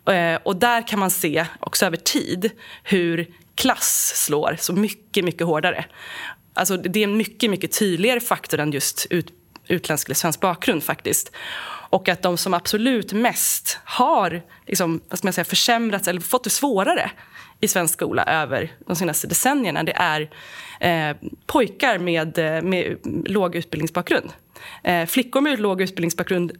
Eh, 0.08 0.38
och 0.42 0.56
där 0.56 0.86
kan 0.86 0.98
man 0.98 1.10
se 1.10 1.46
också 1.60 1.86
över 1.86 1.96
tid 1.96 2.50
hur 2.82 3.26
klass 3.54 4.12
slår 4.14 4.56
så 4.60 4.72
mycket, 4.72 5.24
mycket 5.24 5.46
hårdare. 5.46 5.84
Alltså 6.54 6.76
det 6.76 7.00
är 7.00 7.04
en 7.04 7.16
mycket, 7.16 7.50
mycket 7.50 7.78
tydligare 7.78 8.20
faktor 8.20 8.60
än 8.60 8.72
just 8.72 9.06
ut, 9.10 9.26
utländsk 9.68 10.08
eller 10.08 10.14
svensk 10.14 10.40
bakgrund 10.40 10.82
faktiskt. 10.84 11.32
Och 11.90 12.08
att 12.08 12.22
de 12.22 12.36
som 12.36 12.54
absolut 12.54 13.12
mest 13.12 13.78
har 13.84 14.42
liksom, 14.66 15.00
vad 15.08 15.18
ska 15.18 15.26
man 15.26 15.32
säga, 15.32 15.44
försämrats 15.44 16.08
eller 16.08 16.20
fått 16.20 16.44
det 16.44 16.50
svårare 16.50 17.10
i 17.60 17.68
svensk 17.68 17.94
skola 17.94 18.24
över 18.24 18.72
de 18.86 18.96
senaste 18.96 19.26
decennierna 19.26 19.82
det 19.82 19.92
är 19.96 20.30
eh, 20.80 21.16
pojkar 21.46 21.98
med, 21.98 22.38
eh, 22.38 22.62
med 22.62 22.96
låg 23.24 23.54
utbildningsbakgrund. 23.54 24.32
Eh, 24.84 25.06
flickor 25.06 25.40
med 25.40 25.60
låg 25.60 25.82
utbildningsbakgrund 25.82 26.52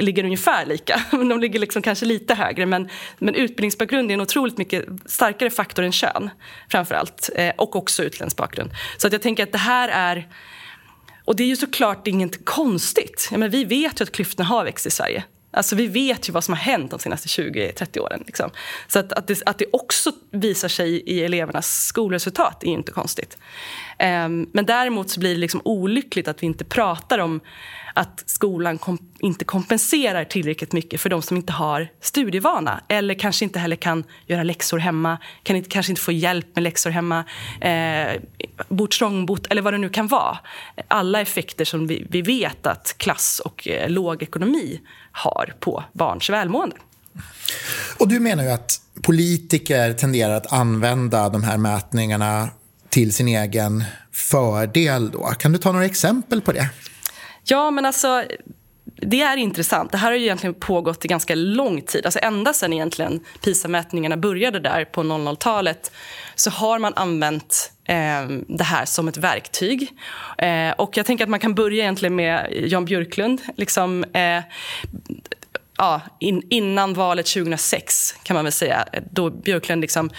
ligger 0.00 0.24
ungefär 0.24 0.66
lika. 0.66 1.02
De 1.10 1.40
ligger 1.40 1.60
liksom 1.60 1.82
kanske 1.82 2.06
lite 2.06 2.34
högre. 2.34 2.66
Men, 2.66 2.88
men 3.18 3.34
utbildningsbakgrund 3.34 4.10
är 4.10 4.14
en 4.14 4.20
otroligt 4.20 4.58
mycket 4.58 4.84
starkare 5.06 5.50
faktor 5.50 5.84
än 5.84 5.92
kön. 5.92 6.30
framför 6.68 6.94
allt. 6.94 7.30
Eh, 7.36 7.52
och 7.56 7.76
också 7.76 8.02
utländsk 8.02 8.36
bakgrund. 8.36 8.70
Så 8.96 9.06
att 9.06 9.12
jag 9.12 9.22
tänker 9.22 9.42
att 9.42 9.52
det 9.52 9.58
här 9.58 9.88
är... 9.88 10.28
Och 11.24 11.36
det 11.36 11.42
är 11.42 11.48
ju 11.48 11.56
såklart 11.56 12.06
inget 12.06 12.44
konstigt. 12.44 13.28
Ja, 13.30 13.38
men 13.38 13.50
vi 13.50 13.64
vet 13.64 14.00
ju 14.00 14.02
att 14.02 14.12
klyftorna 14.12 14.48
har 14.48 14.64
växt 14.64 14.86
i 14.86 14.90
Sverige. 14.90 15.24
Alltså 15.54 15.76
vi 15.76 15.86
vet 15.86 16.28
ju 16.28 16.32
vad 16.32 16.44
som 16.44 16.54
har 16.54 16.60
hänt 16.60 16.90
de 16.90 17.00
senaste 17.00 17.28
20-30 17.28 17.98
åren. 17.98 18.22
Liksom. 18.26 18.50
Så 18.88 18.98
att, 18.98 19.12
att, 19.12 19.26
det, 19.26 19.42
att 19.46 19.58
det 19.58 19.66
också 19.72 20.12
visar 20.30 20.68
sig 20.68 21.00
i 21.00 21.24
elevernas 21.24 21.86
skolresultat 21.86 22.64
är 22.64 22.68
inte 22.68 22.92
konstigt. 22.92 23.38
Um, 23.98 24.50
men 24.52 24.66
däremot 24.66 25.10
så 25.10 25.20
blir 25.20 25.34
det 25.34 25.40
liksom 25.40 25.60
olyckligt 25.64 26.28
att 26.28 26.42
vi 26.42 26.46
inte 26.46 26.64
pratar 26.64 27.18
om 27.18 27.40
att 27.94 28.22
skolan 28.26 28.78
kom, 28.78 28.98
inte 29.18 29.44
kompenserar 29.44 30.24
tillräckligt 30.24 30.72
mycket 30.72 31.00
för 31.00 31.10
de 31.10 31.22
som 31.22 31.36
inte 31.36 31.52
har 31.52 31.88
studievana 32.00 32.80
eller 32.88 33.14
kanske 33.14 33.44
inte 33.44 33.58
heller 33.58 33.76
kan 33.76 34.04
göra 34.26 34.42
läxor 34.42 34.78
hemma, 34.78 35.18
kan 35.42 35.56
inte, 35.56 35.68
kanske 35.68 35.92
inte 35.92 36.02
få 36.02 36.12
hjälp 36.12 36.46
med 36.54 36.62
läxor 36.62 36.90
hemma, 36.90 37.24
eh, 37.60 38.20
bor 38.68 38.86
trångbott 38.86 39.46
eller 39.46 39.62
vad 39.62 39.74
det 39.74 39.78
nu 39.78 39.88
kan 39.88 40.08
vara. 40.08 40.38
Alla 40.88 41.20
effekter 41.20 41.64
som 41.64 41.86
vi, 41.86 42.06
vi 42.10 42.22
vet 42.22 42.66
att 42.66 42.94
klass 42.98 43.40
och 43.44 43.68
eh, 43.68 43.90
låg 43.90 44.22
ekonomi 44.22 44.80
har 45.14 45.54
på 45.60 45.84
barns 45.92 46.30
välmående. 46.30 46.76
Och 47.98 48.08
du 48.08 48.20
menar 48.20 48.44
ju 48.44 48.50
att 48.50 48.80
politiker 49.02 49.92
tenderar 49.92 50.34
att 50.34 50.52
använda 50.52 51.28
de 51.28 51.42
här 51.42 51.56
mätningarna 51.56 52.48
till 52.88 53.12
sin 53.12 53.28
egen 53.28 53.84
fördel. 54.12 55.10
Då. 55.10 55.26
Kan 55.38 55.52
du 55.52 55.58
ta 55.58 55.72
några 55.72 55.86
exempel 55.86 56.40
på 56.40 56.52
det? 56.52 56.68
Ja, 57.44 57.70
men 57.70 57.86
alltså 57.86 58.24
det 58.96 59.20
är 59.20 59.36
intressant. 59.36 59.92
Det 59.92 59.98
här 59.98 60.10
har 60.10 60.16
ju 60.16 60.24
egentligen 60.24 60.54
pågått 60.54 61.04
i 61.04 61.08
ganska 61.08 61.34
lång 61.34 61.82
tid. 61.82 62.04
Alltså 62.04 62.20
ända 62.22 62.52
sedan 62.52 62.72
egentligen 62.72 63.20
PISA-mätningarna 63.42 64.16
började 64.16 64.60
där 64.60 64.84
på 64.84 65.02
00-talet 65.02 65.92
så 66.34 66.50
har 66.50 66.78
man 66.78 66.92
använt 66.96 67.72
eh, 67.84 68.26
det 68.48 68.64
här 68.64 68.84
som 68.84 69.08
ett 69.08 69.16
verktyg. 69.16 69.88
Eh, 70.38 70.70
och 70.70 70.96
jag 70.96 71.06
tänker 71.06 71.24
att 71.24 71.30
man 71.30 71.40
kan 71.40 71.54
börja 71.54 71.82
egentligen 71.82 72.16
med 72.16 72.48
Jan 72.66 72.84
Björklund. 72.84 73.40
Liksom, 73.56 74.04
eh, 74.04 74.42
ja, 75.78 76.00
in, 76.20 76.42
innan 76.50 76.94
valet 76.94 77.26
2006, 77.26 78.14
kan 78.22 78.34
man 78.34 78.44
väl 78.44 78.52
säga, 78.52 78.84
då 79.10 79.30
Björklund 79.30 79.80
liksom 79.80 80.10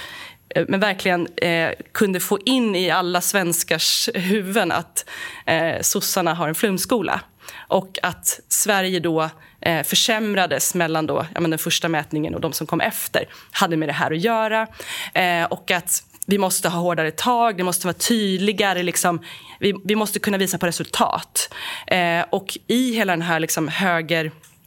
eh, 0.49 0.65
men 0.67 0.79
verkligen 0.79 1.27
eh, 1.37 1.69
kunde 1.91 2.19
få 2.19 2.39
in 2.45 2.75
i 2.75 2.89
alla 2.89 3.21
svenskars 3.21 4.09
huvuden 4.13 4.71
att 4.71 5.05
eh, 5.45 5.81
sossarna 5.81 6.33
har 6.33 6.47
en 6.47 6.55
flumskola. 6.55 7.21
Och 7.67 7.99
att 8.03 8.39
Sverige 8.49 8.99
då 8.99 9.29
eh, 9.61 9.83
försämrades 9.83 10.75
mellan 10.75 11.07
då, 11.07 11.25
ja, 11.33 11.41
men 11.41 11.51
den 11.51 11.59
första 11.59 11.89
mätningen 11.89 12.35
och 12.35 12.41
de 12.41 12.53
som 12.53 12.67
kom 12.67 12.81
efter 12.81 13.25
hade 13.51 13.77
med 13.77 13.89
det 13.89 13.93
här 13.93 14.11
att 14.11 14.21
göra. 14.21 14.67
Eh, 15.13 15.43
och 15.43 15.71
att 15.71 16.03
vi 16.27 16.37
måste 16.37 16.69
ha 16.69 16.79
hårdare 16.79 17.11
tag, 17.11 17.57
det 17.57 17.63
måste 17.63 17.87
vara 17.87 17.93
tydligare. 17.93 18.83
Liksom, 18.83 19.21
vi, 19.59 19.73
vi 19.83 19.95
måste 19.95 20.19
kunna 20.19 20.37
visa 20.37 20.57
på 20.57 20.67
resultat. 20.67 21.53
Eh, 21.87 22.25
och 22.29 22.57
i 22.67 22.93
hela 22.95 23.13
den 23.13 23.21
här 23.21 23.39
liksom, 23.39 23.67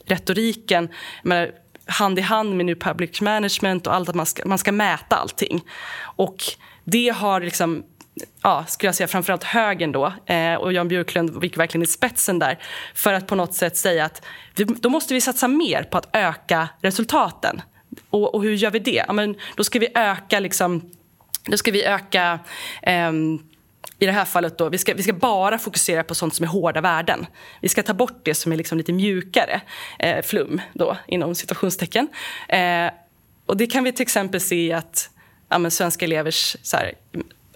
högerretoriken 0.08 0.88
hand 1.86 2.18
i 2.18 2.22
hand 2.22 2.56
med 2.56 2.66
New 2.66 2.74
Public 2.74 3.20
Management 3.20 3.86
och 3.86 3.94
allt 3.94 4.08
att 4.08 4.14
man 4.14 4.26
ska, 4.26 4.48
man 4.48 4.58
ska 4.58 4.72
mäta 4.72 5.16
allting. 5.16 5.64
Och 6.16 6.36
det 6.84 7.08
har 7.08 7.40
liksom 7.40 7.82
ja, 8.42 8.64
skulle 8.68 8.88
jag 8.88 8.94
säga 8.94 9.06
framförallt 9.06 9.44
högern 9.44 9.92
då, 9.92 10.12
eh, 10.26 10.54
och 10.54 10.72
Jan 10.72 10.88
Björklund 10.88 11.44
gick 11.44 11.56
verkligen 11.56 11.82
i 11.82 11.86
spetsen 11.86 12.38
där 12.38 12.58
för 12.94 13.12
att 13.12 13.26
på 13.26 13.34
något 13.34 13.54
sätt 13.54 13.76
säga 13.76 14.04
att 14.04 14.24
vi, 14.56 14.64
då 14.64 14.88
måste 14.88 15.14
vi 15.14 15.20
satsa 15.20 15.48
mer 15.48 15.82
på 15.82 15.98
att 15.98 16.08
öka 16.12 16.68
resultaten. 16.80 17.62
Och, 18.10 18.34
och 18.34 18.42
hur 18.42 18.54
gör 18.54 18.70
vi 18.70 18.78
det? 18.78 19.04
Ja, 19.06 19.12
men 19.12 19.36
då 19.56 19.64
ska 19.64 19.78
vi 19.78 19.88
öka 19.94 20.40
liksom, 20.40 20.90
då 21.44 21.56
ska 21.56 21.70
vi 21.70 21.84
öka 21.84 22.38
eh, 22.82 23.12
i 23.98 24.06
det 24.06 24.12
här 24.12 24.24
fallet 24.24 24.58
då, 24.58 24.68
vi 24.68 24.78
ska, 24.78 24.94
vi 24.94 25.02
ska 25.02 25.12
bara 25.12 25.58
fokusera 25.58 26.04
på 26.04 26.14
sånt 26.14 26.34
som 26.34 26.44
är 26.44 26.48
hårda 26.48 26.80
värden. 26.80 27.26
Vi 27.60 27.68
ska 27.68 27.82
ta 27.82 27.94
bort 27.94 28.20
det 28.22 28.34
som 28.34 28.52
är 28.52 28.56
liksom 28.56 28.78
lite 28.78 28.92
mjukare 28.92 29.60
eh, 29.98 30.22
flum 30.22 30.60
då, 30.72 30.96
inom 31.06 31.34
situationstecken. 31.34 32.08
Eh, 32.48 32.90
och 33.46 33.56
det 33.56 33.66
kan 33.66 33.84
vi 33.84 33.92
till 33.92 34.02
exempel 34.02 34.40
se 34.40 34.66
i 34.66 34.72
att 34.72 35.10
ja, 35.48 35.70
svenska 35.70 36.04
elevers 36.04 36.56
så 36.62 36.76
här, 36.76 36.92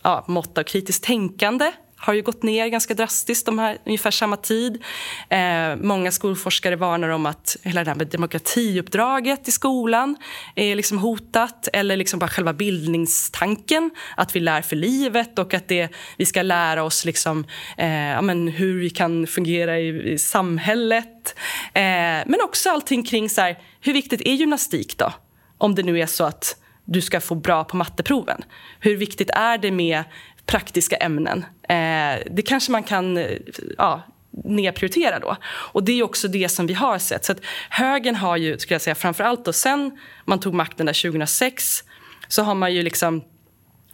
ja, 0.03 0.25
mått 0.29 0.59
av 0.59 0.63
kritiskt 0.63 1.05
tänkande 1.05 1.73
har 2.03 2.15
ju 2.15 2.23
gått 2.23 2.43
ner 2.43 2.69
ganska 2.69 2.95
drastiskt 2.95 3.47
de 3.47 3.59
här, 3.59 3.79
ungefär 3.87 4.11
samma 4.11 4.37
tid. 4.37 4.83
Eh, 5.29 5.77
många 5.77 6.11
skolforskare 6.11 6.77
varnar 6.77 7.09
om 7.09 7.27
att 7.27 7.57
hela 7.63 7.85
det 7.85 7.91
här 7.91 7.97
med 7.97 8.07
demokratiuppdraget 8.07 9.49
i 9.49 9.53
skolan 9.53 10.17
är 10.55 10.75
liksom 10.75 10.99
hotat 10.99 11.69
eller 11.73 11.97
liksom 11.97 12.19
bara 12.19 12.29
själva 12.29 12.53
bildningstanken, 12.53 13.91
att 14.17 14.37
vi 14.37 14.41
lär 14.41 14.63
för 14.63 14.77
livet 14.77 15.39
och 15.39 15.55
att 15.55 15.69
det, 15.69 15.89
vi 16.17 16.27
ska 16.27 16.43
lära 16.43 16.83
oss 16.83 17.05
liksom, 17.05 17.45
eh, 17.77 18.23
men 18.23 18.49
hur 18.49 18.81
vi 18.81 18.91
kan 18.91 19.27
fungera 19.27 19.79
i, 19.79 20.13
i 20.13 20.19
samhället. 20.19 21.35
Eh, 21.75 21.83
men 22.27 22.39
också 22.45 22.71
allting 22.71 23.03
kring 23.03 23.31
så 23.31 23.41
här, 23.41 23.59
hur 23.81 23.93
viktigt 23.93 24.21
är 24.21 24.33
gymnastik 24.33 24.99
då? 24.99 25.13
Om 25.59 25.75
det 25.75 25.83
nu 25.83 26.01
är 26.01 26.07
så 26.07 26.25
att 26.25 26.57
du 26.85 27.01
ska 27.01 27.21
få 27.21 27.35
bra 27.35 27.65
på 27.65 27.77
matteproven. 27.77 28.43
Hur 28.81 28.97
viktigt 28.97 29.31
är 29.31 29.59
det 29.59 29.71
med 29.71 30.05
praktiska 30.47 30.97
ämnen. 30.97 31.45
Eh, 31.63 32.23
det 32.31 32.43
kanske 32.47 32.73
man 32.73 32.83
kan 32.83 33.17
eh, 33.17 33.39
ja, 33.79 34.03
nedprioritera 34.45 35.19
då. 35.19 35.37
Och 35.45 35.85
det 35.85 35.93
är 35.93 36.03
också 36.03 36.29
det 36.29 36.49
som 36.49 36.67
vi 36.67 36.75
har 36.75 36.99
sett. 36.99 37.25
Så 37.25 37.33
att 37.33 37.41
högern 37.71 38.15
har 38.15 38.37
ju, 38.37 38.59
skulle 38.59 38.75
jag 38.75 38.83
säga, 38.83 38.95
framförallt 38.95 39.45
då 39.45 39.53
sen 39.53 39.99
man 40.25 40.41
tog 40.41 40.55
makten 40.55 40.87
där 40.87 41.03
2006 41.03 41.85
så 42.29 42.43
har 42.43 42.55
man 42.55 42.75
ju 42.75 42.83
liksom 42.83 43.23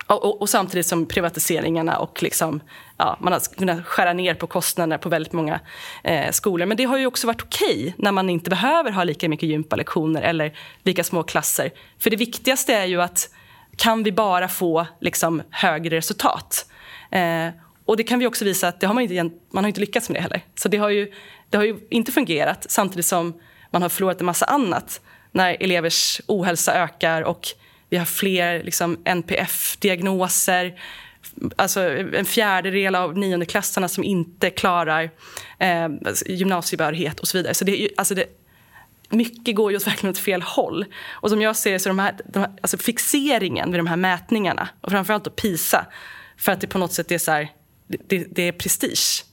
och, 0.07 0.25
och, 0.25 0.40
och, 0.40 0.49
samtidigt 0.49 0.87
som 0.87 1.07
privatiseringarna 1.07 1.99
och 1.99 2.23
liksom, 2.23 2.61
ja, 2.97 3.19
man 3.21 3.33
har 3.33 3.40
kunnat 3.57 3.87
skära 3.87 4.12
ner 4.12 4.35
på 4.35 4.47
kostnaderna 4.47 4.99
på 4.99 5.09
väldigt 5.09 5.33
många 5.33 5.61
eh, 6.05 6.31
skolor. 6.31 6.67
Men 6.67 6.76
det 6.76 6.85
har 6.85 6.99
ju 6.99 7.07
också 7.07 7.26
varit 7.26 7.43
okej 7.43 7.81
okay 7.81 7.93
när 7.97 8.12
man 8.12 8.31
inte 8.31 8.50
behöver 8.50 8.90
ha 8.90 9.05
lika 9.05 9.28
mycket 9.28 9.49
gympalektioner 9.49 10.23
eller 10.23 10.59
lika 10.83 11.05
små 11.05 11.23
klasser. 11.23 11.71
För 11.99 12.11
det 12.11 12.17
viktigaste 12.17 12.75
är 12.75 12.85
ju 12.85 13.02
att 13.02 13.31
kan 13.78 14.02
vi 14.02 14.12
bara 14.12 14.49
få 14.49 14.87
liksom, 15.00 15.42
högre 15.50 15.97
resultat? 15.97 16.66
Eh, 17.11 17.49
och 17.85 17.97
det 17.97 18.02
kan 18.02 18.18
vi 18.18 18.26
också 18.26 18.44
visa 18.44 18.68
att 18.68 18.80
det 18.80 18.87
har 18.87 18.94
man, 18.94 19.02
inte, 19.02 19.37
man 19.50 19.64
har 19.64 19.68
inte 19.68 19.80
lyckats 19.80 20.08
med 20.08 20.16
det 20.16 20.23
heller. 20.23 20.40
Så 20.54 20.68
det 20.68 20.76
har, 20.76 20.88
ju, 20.88 21.12
det 21.50 21.56
har 21.56 21.64
ju 21.64 21.78
inte 21.90 22.12
fungerat 22.12 22.66
samtidigt 22.68 23.06
som 23.06 23.40
man 23.70 23.82
har 23.82 23.88
förlorat 23.88 24.20
en 24.20 24.26
massa 24.26 24.47
annat 24.47 25.00
när 25.32 25.56
elevers 25.61 26.20
ohälsa 26.26 26.75
ökar 26.75 27.23
och 27.23 27.47
vi 27.88 27.97
har 27.97 28.04
fler 28.04 28.62
liksom, 28.62 28.99
NPF-diagnoser. 29.04 30.80
Alltså 31.56 31.80
en 32.14 32.25
fjärdedel 32.25 32.94
av 32.94 33.18
niondeklassarna 33.18 33.88
som 33.88 34.04
inte 34.04 34.50
klarar 34.50 35.11
eh, 35.58 35.88
gymnasiebehörighet 36.26 37.20
och 37.20 37.28
så 37.28 37.38
vidare. 37.38 37.54
Så 37.54 37.64
det, 37.64 37.88
alltså 37.97 38.14
det, 38.14 38.26
mycket 39.09 39.57
går 39.57 39.73
ju 39.73 39.79
verkligen 39.79 40.11
åt 40.11 40.19
fel 40.19 40.43
håll. 40.43 40.85
Och 41.11 41.31
som 41.31 41.43
jag 41.43 41.57
ser 41.57 41.73
det 41.73 41.79
så 41.79 41.88
de 41.88 41.99
här, 41.99 42.15
de 42.25 42.38
här, 42.38 42.50
alltså 42.61 42.79
fixeringen 42.79 43.71
vid 43.71 43.79
de 43.79 43.87
här 43.87 43.97
mätningarna 43.97 44.69
och 44.81 44.91
framförallt 44.91 45.25
då 45.25 45.31
PISA 45.31 45.87
för 46.37 46.53
att 46.53 46.61
det 46.61 46.67
på 46.67 46.79
något 46.79 46.93
sätt 46.93 47.12
är 47.12 47.19
så 47.19 47.31
här, 47.31 47.49
det, 47.87 48.27
det 48.31 48.43
är 48.43 48.53
prestige 48.53 49.25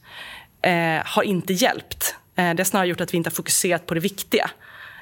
eh, 0.62 1.02
har 1.04 1.22
inte 1.22 1.52
hjälpt. 1.52 2.16
Eh, 2.36 2.54
det 2.54 2.60
har 2.60 2.64
snarare 2.64 2.88
gjort 2.88 3.00
att 3.00 3.14
vi 3.14 3.16
inte 3.16 3.30
har 3.30 3.34
fokuserat 3.34 3.86
på 3.86 3.94
det 3.94 4.00
viktiga. 4.00 4.50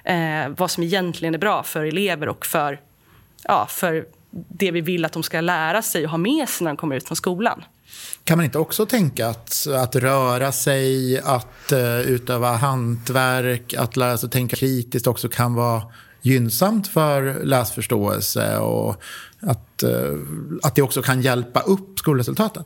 Eh, 0.05 0.49
vad 0.49 0.71
som 0.71 0.83
egentligen 0.83 1.35
är 1.35 1.39
bra 1.39 1.63
för 1.63 1.85
elever 1.85 2.29
och 2.29 2.47
för, 2.47 2.81
ja, 3.43 3.67
för 3.67 4.07
det 4.31 4.71
vi 4.71 4.81
vill 4.81 5.05
att 5.05 5.13
de 5.13 5.23
ska 5.23 5.41
lära 5.41 5.83
sig 5.83 6.05
och 6.05 6.11
ha 6.11 6.19
med 6.19 6.49
sig 6.49 6.65
när 6.65 6.71
de 6.71 6.77
kommer 6.77 6.97
ut 6.97 7.07
från 7.07 7.17
skolan. 7.17 7.65
Kan 8.25 8.39
man 8.39 8.45
inte 8.45 8.59
också 8.59 8.87
tänka 8.87 9.29
att, 9.29 9.67
att 9.67 9.97
röra 9.97 10.53
sig, 10.53 11.19
att 11.19 11.73
uh, 11.73 12.01
utöva 12.01 12.57
hantverk, 12.57 13.75
att 13.75 13.97
lära 13.97 14.19
sig 14.19 14.27
att 14.27 14.33
tänka 14.33 14.57
kritiskt 14.57 15.07
också 15.07 15.29
kan 15.29 15.55
vara 15.55 15.83
gynnsamt 16.23 16.89
för 16.89 17.45
läsförståelse 17.45 18.59
och 18.59 19.03
att, 19.41 19.74
Eh, 19.83 20.19
att 20.63 20.75
det 20.75 20.83
också 20.83 21.03
kan 21.03 21.23
hjälpa 21.23 21.61
upp 21.61 21.99
skolresultaten? 21.99 22.65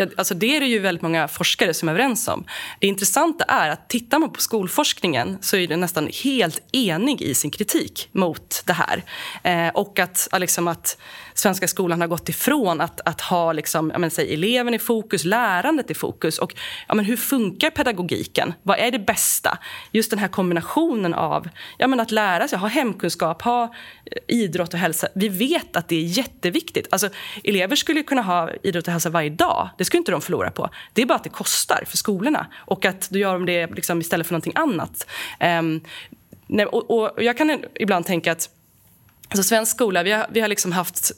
Ja, 0.00 0.06
alltså 0.16 0.34
det 0.34 0.56
är 0.56 0.60
det 0.60 0.66
ju 0.66 0.78
väldigt 0.78 1.02
många 1.02 1.28
forskare 1.28 1.74
som 1.74 1.88
är 1.88 1.92
överens 1.92 2.28
om. 2.28 2.44
Det 2.80 2.86
intressanta 2.86 3.44
är 3.44 3.70
att 3.70 3.88
tittar 3.88 4.18
man 4.18 4.32
på 4.32 4.40
skolforskningen 4.40 5.38
så 5.40 5.56
är 5.56 5.66
den 5.68 5.80
nästan 5.80 6.08
helt 6.24 6.62
enig 6.72 7.22
i 7.22 7.34
sin 7.34 7.50
kritik 7.50 8.08
mot 8.12 8.62
det 8.66 8.72
här. 8.72 9.04
Eh, 9.42 9.68
och 9.74 9.98
att, 9.98 10.28
liksom 10.38 10.68
att 10.68 10.98
svenska 11.34 11.68
skolan 11.68 12.00
har 12.00 12.08
gått 12.08 12.28
ifrån 12.28 12.80
att, 12.80 13.00
att 13.08 13.20
ha 13.20 13.52
liksom, 13.52 13.90
jag 13.90 14.00
menar, 14.00 14.10
säg, 14.10 14.34
eleven 14.34 14.74
i 14.74 14.78
fokus, 14.78 15.24
lärandet 15.24 15.90
i 15.90 15.94
fokus. 15.94 16.38
Och 16.38 16.54
ja, 16.88 16.94
men 16.94 17.04
hur 17.04 17.16
funkar 17.16 17.70
pedagogiken? 17.70 18.54
Vad 18.62 18.78
är 18.78 18.90
det 18.90 18.98
bästa? 18.98 19.58
Just 19.92 20.10
den 20.10 20.18
här 20.18 20.28
kombinationen 20.28 21.14
av 21.14 21.48
ja, 21.78 21.86
men 21.86 22.00
att 22.00 22.10
lära 22.10 22.48
sig, 22.48 22.58
ha 22.58 22.68
hemkunskap, 22.68 23.42
ha 23.42 23.62
eh, 23.64 23.70
idrott 24.36 24.74
och 24.74 24.80
hälsa. 24.80 25.08
Vi 25.14 25.28
vet 25.28 25.76
att 25.76 25.88
det 25.88 25.96
är 25.96 26.02
jätteviktigt. 26.48 26.88
Alltså, 26.90 27.08
elever 27.44 27.76
skulle 27.76 28.02
kunna 28.02 28.22
ha 28.22 28.50
idrott 28.62 28.86
och 28.86 28.92
hälsa 28.92 29.10
varje 29.10 29.30
dag. 29.30 29.68
Det 29.78 29.84
skulle 29.84 29.98
inte 29.98 30.12
de 30.12 30.20
förlora 30.20 30.50
på. 30.50 30.70
Det 30.92 31.02
är 31.02 31.06
bara 31.06 31.14
att 31.14 31.24
det 31.24 31.30
kostar 31.30 31.84
för 31.86 31.96
skolorna 31.96 32.46
och 32.66 32.84
att 32.84 33.08
du 33.10 33.18
gör 33.18 33.38
det 33.38 33.66
liksom 33.66 34.00
istället 34.00 34.26
för 34.26 34.34
någonting 34.34 34.52
annat. 34.56 35.06
Um, 35.40 35.80
nej, 36.46 36.66
och, 36.66 36.90
och, 36.90 37.22
jag 37.22 37.36
kan 37.36 37.64
ibland 37.74 38.06
tänka 38.06 38.32
att 38.32 38.50
alltså 39.28 39.42
svensk 39.42 39.76
skola, 39.76 40.02
vi 40.02 40.12
har, 40.12 40.26
vi 40.30 40.40
har 40.40 40.48
liksom 40.48 40.72
haft 40.72 41.12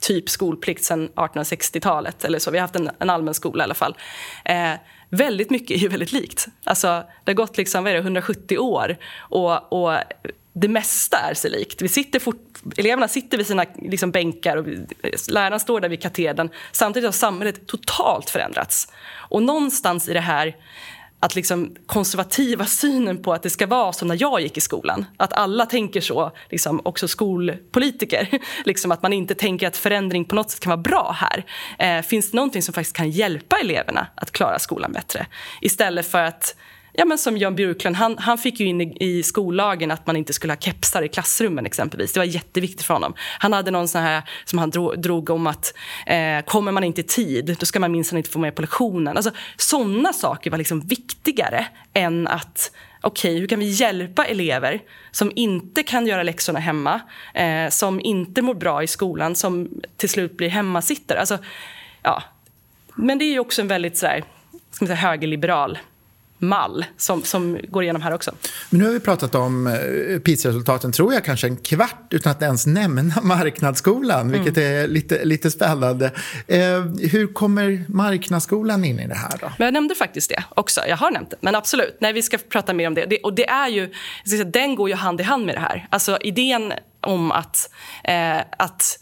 typ 0.00 0.28
skolplikt 0.28 0.84
sedan 0.84 1.08
1860-talet. 1.14 2.24
eller 2.24 2.38
så. 2.38 2.50
Vi 2.50 2.58
har 2.58 2.62
haft 2.62 2.76
en, 2.76 2.90
en 2.98 3.10
allmän 3.10 3.34
skola 3.34 3.62
i 3.62 3.64
alla 3.64 3.74
fall. 3.74 3.96
Eh, 4.44 4.72
väldigt 5.10 5.50
mycket 5.50 5.76
är 5.76 5.80
ju 5.80 5.88
väldigt 5.88 6.12
likt. 6.12 6.46
Alltså, 6.64 7.04
det 7.24 7.30
har 7.30 7.34
gått 7.34 7.56
liksom, 7.56 7.84
vad 7.84 7.90
är 7.90 7.94
det, 7.94 8.00
170 8.00 8.58
år 8.58 8.96
och, 9.18 9.72
och 9.72 9.98
det 10.54 10.68
mesta 10.68 11.18
är 11.18 11.34
sig 11.34 11.50
likt. 11.50 11.82
Vi 11.82 11.88
sitter 11.88 12.20
fort, 12.20 12.58
eleverna 12.76 13.08
sitter 13.08 13.38
vid 13.38 13.46
sina 13.46 13.64
liksom, 13.78 14.10
bänkar 14.10 14.56
och 14.56 14.66
läraren 15.28 15.60
står 15.60 15.80
där 15.80 15.88
vid 15.88 16.02
katedern. 16.02 16.50
Samtidigt 16.72 17.06
har 17.06 17.12
samhället 17.12 17.66
totalt 17.66 18.30
förändrats. 18.30 18.88
Och 19.28 19.42
någonstans 19.42 20.08
i 20.08 20.12
det 20.12 20.20
här 20.20 20.56
att 21.20 21.34
liksom 21.34 21.76
konservativa 21.86 22.66
synen 22.66 23.22
på 23.22 23.32
att 23.32 23.42
det 23.42 23.50
ska 23.50 23.66
vara 23.66 23.92
som 23.92 24.08
när 24.08 24.16
jag 24.20 24.40
gick 24.40 24.56
i 24.56 24.60
skolan. 24.60 25.04
Att 25.16 25.32
alla 25.32 25.66
tänker 25.66 26.00
så, 26.00 26.32
liksom 26.50 26.80
också 26.84 27.08
skolpolitiker. 27.08 28.28
liksom 28.64 28.92
att 28.92 29.02
man 29.02 29.12
inte 29.12 29.34
tänker 29.34 29.66
att 29.66 29.76
förändring 29.76 30.24
på 30.24 30.34
något 30.34 30.50
sätt 30.50 30.60
kan 30.60 30.70
vara 30.70 30.82
bra 30.82 31.16
här. 31.18 31.44
Eh, 31.78 32.02
finns 32.02 32.30
det 32.30 32.36
någonting 32.36 32.62
som 32.62 32.74
faktiskt 32.74 32.96
kan 32.96 33.10
hjälpa 33.10 33.56
eleverna 33.60 34.06
att 34.14 34.30
klara 34.30 34.58
skolan 34.58 34.92
bättre? 34.92 35.26
Istället 35.60 36.06
för 36.06 36.22
att 36.22 36.56
Ja, 36.96 37.04
men 37.04 37.18
som 37.18 37.38
Jan 37.38 37.54
Björklund, 37.54 37.96
han, 37.96 38.18
han 38.18 38.38
fick 38.38 38.60
ju 38.60 38.66
in 38.66 38.80
i, 38.80 38.96
i, 39.00 39.22
skollagen 39.22 39.90
att 39.90 40.06
man 40.06 40.16
inte 40.16 40.32
skulle 40.32 40.52
ha 40.52 40.60
kepsar 40.60 41.02
i 41.02 41.08
klassrummen. 41.08 41.66
exempelvis. 41.66 42.12
Det 42.12 42.20
var 42.20 42.24
jätteviktigt 42.24 42.82
för 42.82 42.94
honom. 42.94 43.14
Han 43.38 43.52
hade 43.52 43.70
någon 43.70 43.88
sån 43.88 44.02
här 44.02 44.22
som 44.44 44.58
han 44.58 44.70
drog, 44.70 45.02
drog 45.02 45.30
om 45.30 45.46
att 45.46 45.74
eh, 46.06 46.40
kommer 46.44 46.72
man 46.72 46.84
inte 46.84 47.00
i 47.00 47.04
tid, 47.04 47.56
då 47.60 47.66
ska 47.66 47.80
man 47.80 47.92
minsann 47.92 48.16
inte 48.16 48.30
få 48.30 48.38
med 48.38 48.54
på 48.54 48.62
lektionen. 48.62 49.16
Alltså, 49.16 49.32
såna 49.56 50.12
saker 50.12 50.50
var 50.50 50.58
liksom 50.58 50.80
viktigare 50.80 51.66
än 51.94 52.28
att 52.28 52.72
okej, 53.00 53.30
okay, 53.30 53.40
hur 53.40 53.46
kan 53.46 53.58
vi 53.58 53.70
hjälpa 53.70 54.24
elever 54.24 54.82
som 55.10 55.32
inte 55.34 55.82
kan 55.82 56.06
göra 56.06 56.22
läxorna 56.22 56.58
hemma, 56.58 57.00
eh, 57.34 57.68
som 57.70 58.00
inte 58.00 58.42
mår 58.42 58.54
bra 58.54 58.82
i 58.82 58.86
skolan, 58.86 59.34
som 59.34 59.68
till 59.96 60.08
slut 60.08 60.36
blir 60.36 60.48
hemmasittare. 60.48 61.20
Alltså, 61.20 61.38
ja. 62.02 62.22
Men 62.94 63.18
det 63.18 63.24
är 63.24 63.32
ju 63.32 63.38
också 63.38 63.62
en 63.62 63.68
väldigt 63.68 63.96
så 63.96 64.06
här, 64.06 64.24
ska 64.70 64.84
man 64.84 64.86
säga, 64.86 65.08
högerliberal 65.08 65.78
mall 66.48 66.84
som, 66.96 67.22
som 67.22 67.58
går 67.68 67.82
igenom 67.82 68.02
här 68.02 68.14
också. 68.14 68.32
Men 68.70 68.80
nu 68.80 68.86
har 68.86 68.92
vi 68.92 69.00
pratat 69.00 69.34
om 69.34 69.66
eh, 69.66 70.18
PISA-resultaten, 70.18 70.92
tror 70.92 71.14
jag, 71.14 71.24
kanske 71.24 71.46
en 71.46 71.56
kvart 71.56 72.06
utan 72.10 72.32
att 72.32 72.42
ens 72.42 72.66
nämna 72.66 73.14
marknadsskolan, 73.22 74.30
vilket 74.30 74.56
mm. 74.56 74.84
är 74.84 74.88
lite, 74.88 75.24
lite 75.24 75.50
spännande. 75.50 76.10
Eh, 76.46 76.60
hur 77.10 77.32
kommer 77.32 77.84
marknadsskolan 77.88 78.84
in 78.84 79.00
i 79.00 79.06
det 79.08 79.14
här? 79.14 79.38
Då? 79.40 79.52
Men 79.58 79.64
jag 79.64 79.74
nämnde 79.74 79.94
faktiskt 79.94 80.28
det 80.28 80.44
också. 80.48 80.80
Jag 80.88 80.96
har 80.96 81.10
nämnt 81.10 81.30
det, 81.30 81.36
men 81.40 81.54
absolut. 81.54 81.98
Nej, 82.00 82.12
vi 82.12 82.22
ska 82.22 82.38
prata 82.38 82.72
mer 82.72 82.86
om 82.86 82.94
det. 82.94 83.06
det 83.06 83.18
och 83.18 83.34
det 83.34 83.48
är 83.48 83.68
ju, 83.68 83.92
säga, 84.28 84.44
den 84.44 84.74
går 84.74 84.88
ju 84.88 84.94
hand 84.94 85.20
i 85.20 85.24
hand 85.24 85.46
med 85.46 85.54
det 85.54 85.60
här. 85.60 85.86
Alltså 85.90 86.18
idén 86.20 86.72
om 87.00 87.32
att, 87.32 87.70
eh, 88.04 88.38
att 88.58 88.98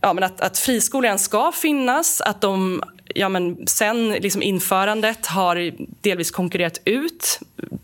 ja, 0.00 0.12
men 0.12 0.24
att, 0.24 0.40
att 0.40 0.58
friskolan 0.58 1.18
ska 1.18 1.52
finnas, 1.52 2.20
att 2.20 2.40
de 2.40 2.82
ja, 3.14 3.28
men 3.28 3.66
sen 3.66 4.08
liksom 4.08 4.42
införandet 4.42 5.26
har 5.26 5.72
delvis 6.00 6.30
konkurrerat 6.30 6.80
ut 6.84 7.40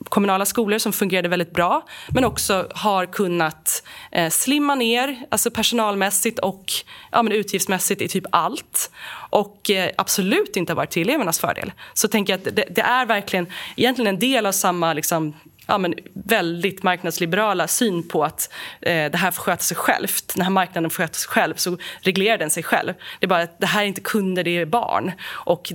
kommunala 0.08 0.46
skolor 0.46 0.78
som 0.78 0.92
fungerade 0.92 1.28
väldigt 1.28 1.52
bra 1.52 1.86
men 2.08 2.24
också 2.24 2.66
har 2.74 3.06
kunnat 3.06 3.82
eh, 4.12 4.30
slimma 4.30 4.74
ner 4.74 5.26
alltså 5.30 5.50
personalmässigt 5.50 6.38
och 6.38 6.72
ja, 7.12 7.22
men 7.22 7.32
utgiftsmässigt 7.32 8.02
i 8.02 8.08
typ 8.08 8.24
allt 8.30 8.90
och 9.30 9.70
eh, 9.70 9.90
absolut 9.96 10.56
inte 10.56 10.72
har 10.72 10.76
varit 10.76 10.90
till 10.90 11.02
elevernas 11.02 11.38
fördel. 11.38 11.72
Så 11.94 12.08
tänker 12.08 12.32
jag 12.32 12.38
att 12.38 12.56
det, 12.56 12.64
det 12.70 12.80
är 12.80 13.06
verkligen 13.06 13.46
egentligen 13.76 14.14
en 14.14 14.20
del 14.20 14.46
av 14.46 14.52
samma 14.52 14.92
liksom, 14.92 15.34
ja, 15.68 15.78
men 15.78 15.94
väldigt 16.14 16.82
marknadsliberala 16.82 17.68
syn 17.68 18.08
på 18.08 18.24
att 18.24 18.52
eh, 18.80 19.10
det 19.10 19.16
här 19.16 19.30
får 19.30 19.42
sköta 19.42 19.62
sig 19.62 19.76
självt. 19.76 20.36
När 20.36 20.50
marknaden 20.50 20.90
får 20.90 21.02
sköta 21.02 21.14
sig 21.14 21.28
själv 21.28 21.54
så 21.54 21.78
reglerar 22.00 22.38
den 22.38 22.50
sig 22.50 22.62
själv. 22.62 22.94
Det 23.20 23.26
är 23.26 23.28
bara 23.28 23.42
att 23.42 23.60
det 23.60 23.66
här 23.66 23.82
är 23.82 23.86
inte 23.86 24.00
kunder, 24.00 24.44
det 24.44 24.58
är 24.58 24.66
barn. 24.66 25.12
Och 25.28 25.72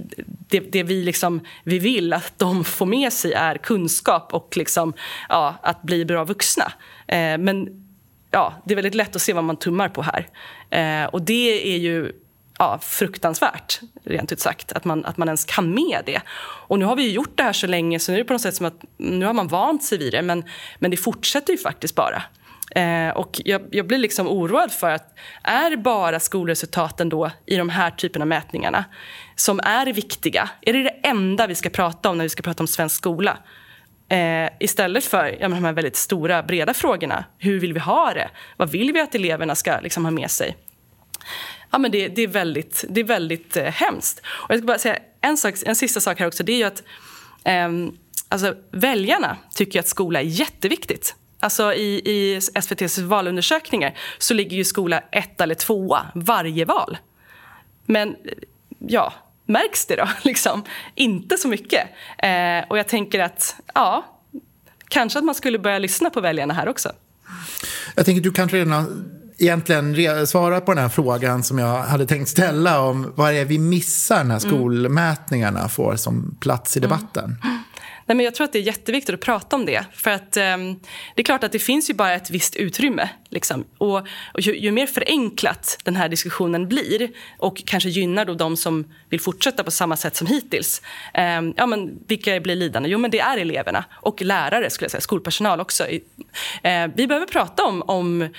det, 0.50 0.60
det 0.60 0.84
vi, 0.84 1.04
liksom, 1.04 1.42
vi 1.64 1.80
vill 1.80 2.14
att 2.14 2.34
de 2.40 2.64
får 2.64 2.86
med 2.86 3.14
sig 3.14 3.34
är 3.34 3.58
kunskap 3.58 4.34
och 4.34 4.58
liksom, 4.58 4.94
ja, 5.30 5.56
att 5.64 5.82
bli 5.82 6.06
bra 6.06 6.24
vuxna. 6.24 6.74
Eh, 7.08 7.38
men 7.38 7.86
ja, 8.32 8.54
det 8.66 8.74
är 8.74 8.76
väldigt 8.76 8.96
lätt 8.96 9.16
att 9.16 9.22
se 9.22 9.34
vad 9.34 9.44
man 9.44 9.58
tummar 9.58 9.90
på 9.90 10.02
här. 10.02 10.28
Eh, 10.70 11.06
och 11.06 11.22
det 11.22 11.74
är 11.74 11.78
ju 11.78 12.12
ja, 12.64 12.80
fruktansvärt, 12.82 13.80
rent 14.04 14.32
ut 14.32 14.40
sagt, 14.40 14.72
att 14.72 14.86
man, 14.86 15.06
att 15.06 15.18
man 15.18 15.28
ens 15.28 15.46
kan 15.46 15.74
med 15.74 16.02
det. 16.06 16.22
Och 16.68 16.80
nu 16.80 16.86
har 16.86 16.96
vi 16.96 17.12
gjort 17.12 17.38
det 17.38 17.44
här 17.44 17.54
så 17.54 17.68
länge 17.68 18.00
så 18.00 18.12
nu 18.12 18.18
är 18.18 18.20
det 18.20 18.28
på 18.28 18.34
något 18.34 18.42
sätt 18.42 18.56
som 18.56 18.66
att 18.66 18.84
nu 18.98 19.26
har 19.26 19.34
man 19.34 19.48
vant 19.48 19.84
sig 19.84 19.98
vid 19.98 20.14
det, 20.14 20.22
men, 20.22 20.44
men 20.80 20.92
det 20.92 20.98
fortsätter 20.98 21.54
ju 21.54 21.60
faktiskt 21.60 21.96
bara. 21.96 22.24
Eh, 22.76 23.10
och 23.10 23.42
jag, 23.46 23.62
jag, 23.72 23.88
blir 23.88 23.98
liksom 23.98 24.28
oroad 24.28 24.72
för 24.72 24.90
att 24.90 25.16
är 25.44 25.76
bara 25.76 26.20
skolresultaten 26.20 27.10
då 27.10 27.32
i 27.46 27.56
de 27.56 27.70
här 27.70 27.92
typen 27.92 28.22
av 28.22 28.28
mätningarna 28.28 28.86
som 29.36 29.60
är 29.64 29.94
viktiga? 29.94 30.50
Är 30.62 30.74
det 30.74 30.84
det 30.84 31.00
enda 31.04 31.48
vi 31.48 31.56
ska 31.56 31.70
prata 31.70 32.10
om 32.10 32.18
när 32.18 32.26
vi 32.26 32.30
ska 32.30 32.44
prata 32.44 32.64
om 32.64 32.68
svensk 32.68 32.96
skola? 32.96 33.38
Eh, 34.10 34.50
istället 34.60 35.06
för 35.06 35.38
ja, 35.40 35.50
de 35.50 35.66
här 35.66 35.74
väldigt 35.74 35.96
stora, 35.96 36.44
breda 36.44 36.74
frågorna. 36.74 37.26
Hur 37.38 37.60
vill 37.60 37.74
vi 37.74 37.80
ha 37.80 38.14
det? 38.14 38.30
Vad 38.58 38.70
vill 38.70 38.94
vi 38.94 39.00
att 39.02 39.16
eleverna 39.16 39.56
ska 39.56 39.80
liksom, 39.80 40.06
ha 40.06 40.12
med 40.12 40.32
sig? 40.32 40.58
Ja, 41.74 41.80
men 41.80 41.92
det, 41.92 42.08
det, 42.08 42.22
är 42.22 42.28
väldigt, 42.28 42.86
det 42.90 43.00
är 43.00 43.06
väldigt 43.06 43.58
eh, 43.58 43.64
hemskt. 43.64 44.22
Och 44.26 44.52
jag 44.52 44.60
ska 44.60 44.66
bara 44.66 44.78
säga 44.78 45.00
en, 45.22 45.38
sak, 45.38 45.56
en 45.66 45.76
sista 45.76 46.00
sak 46.00 46.20
här 46.20 46.28
också. 46.28 46.44
Det 46.44 46.52
är 46.52 46.58
ju 46.58 46.64
att 46.64 46.84
eh, 47.44 47.70
alltså, 48.30 48.56
väljarna 48.72 49.38
tycker 49.56 49.80
att 49.80 49.88
skola 49.88 50.20
är 50.20 50.26
jätteviktigt. 50.26 51.16
Alltså 51.40 51.74
i, 51.74 52.02
i 52.06 52.42
SVTs 52.56 52.98
valundersökningar 52.98 53.98
så 54.18 54.34
ligger 54.34 54.58
ju 54.58 54.66
skola 54.66 55.02
ett 55.12 55.42
eller 55.42 55.56
tvåa 55.56 56.06
varje 56.16 56.66
val. 56.66 56.98
Men 57.86 58.16
ja, 58.80 59.14
märks 59.46 59.86
det 59.86 59.96
då? 59.96 60.10
Liksom? 60.22 60.64
Inte 60.96 61.38
så 61.38 61.48
mycket. 61.48 61.88
Eh, 62.18 62.70
och 62.70 62.78
jag 62.78 62.88
tänker 62.88 63.20
att 63.20 63.56
ja, 63.74 64.06
kanske 64.88 65.20
att 65.20 65.26
man 65.26 65.36
skulle 65.36 65.60
börja 65.60 65.80
lyssna 65.80 66.10
på 66.10 66.22
väljarna 66.22 66.54
här 66.54 66.68
också. 66.68 66.92
Jag 67.96 68.06
tänker 68.06 68.20
att 68.20 68.24
du 68.24 68.32
kanske 68.32 68.58
redan 68.58 68.72
har 68.72 68.88
egentligen 69.44 70.28
svara 70.28 70.62
på 70.62 70.74
den 70.74 70.84
här 70.84 70.90
frågan 70.90 71.44
som 71.44 71.60
jag 71.60 71.84
hade 71.84 72.06
tänkt 72.06 72.30
ställa 72.30 72.82
om 72.82 73.14
vad 73.16 73.34
det 73.34 73.40
är 73.40 73.46
vi 73.46 73.60
missar 73.60 74.24
när 74.24 74.24
mm. 74.24 74.40
skolmätningarna 74.40 75.70
får 75.70 75.96
som 75.96 76.38
plats 76.40 76.78
i 76.78 76.80
mm. 76.80 76.90
debatten. 76.90 77.38
Mm. 77.44 77.58
Nej, 78.06 78.16
men 78.16 78.26
jag 78.26 78.36
tror 78.36 78.46
att 78.46 78.54
det 78.54 78.60
är 78.60 78.64
jätteviktigt 78.64 79.14
att 79.14 79.22
prata 79.22 79.56
om 79.56 79.66
det. 79.66 79.86
För 79.94 80.12
att 80.12 80.38
eh, 80.38 80.58
Det 81.16 81.22
är 81.22 81.24
klart 81.24 81.44
att 81.44 81.52
det 81.52 81.60
finns 81.60 81.90
ju 81.90 81.94
bara 81.94 82.14
ett 82.14 82.30
visst 82.30 82.56
utrymme. 82.56 83.10
Liksom. 83.30 83.66
Och, 83.78 83.98
och 84.34 84.40
ju, 84.40 84.58
ju, 84.58 84.72
mer 84.72 84.88
förenklat 84.88 85.78
den 85.84 85.96
här 85.96 86.10
diskussionen 86.10 86.68
blir 86.68 87.10
och 87.38 87.64
kanske 87.66 87.90
gynnar 87.90 88.26
då 88.26 88.34
de 88.34 88.58
som 88.58 88.86
vill 89.10 89.20
fortsätta 89.22 89.64
på 89.64 89.72
samma 89.72 89.96
sätt 89.96 90.16
som 90.16 90.28
hittills. 90.28 90.82
Eh, 91.14 91.42
ja, 91.56 91.66
men 91.66 92.00
vilka 92.08 92.40
blir 92.40 92.56
lidande? 92.56 92.90
Jo, 92.90 93.00
men 93.00 93.12
det 93.12 93.20
är 93.20 93.38
eleverna 93.38 93.86
och 93.92 94.22
lärare, 94.22 94.70
skulle 94.70 94.86
jag 94.86 94.92
säga, 94.92 95.02
skolpersonal 95.02 95.60
också. 95.60 95.88
Eh, 96.62 96.88
vi 96.96 97.08
behöver 97.08 97.28
prata 97.28 97.64
om, 97.64 97.82
om 97.82 98.30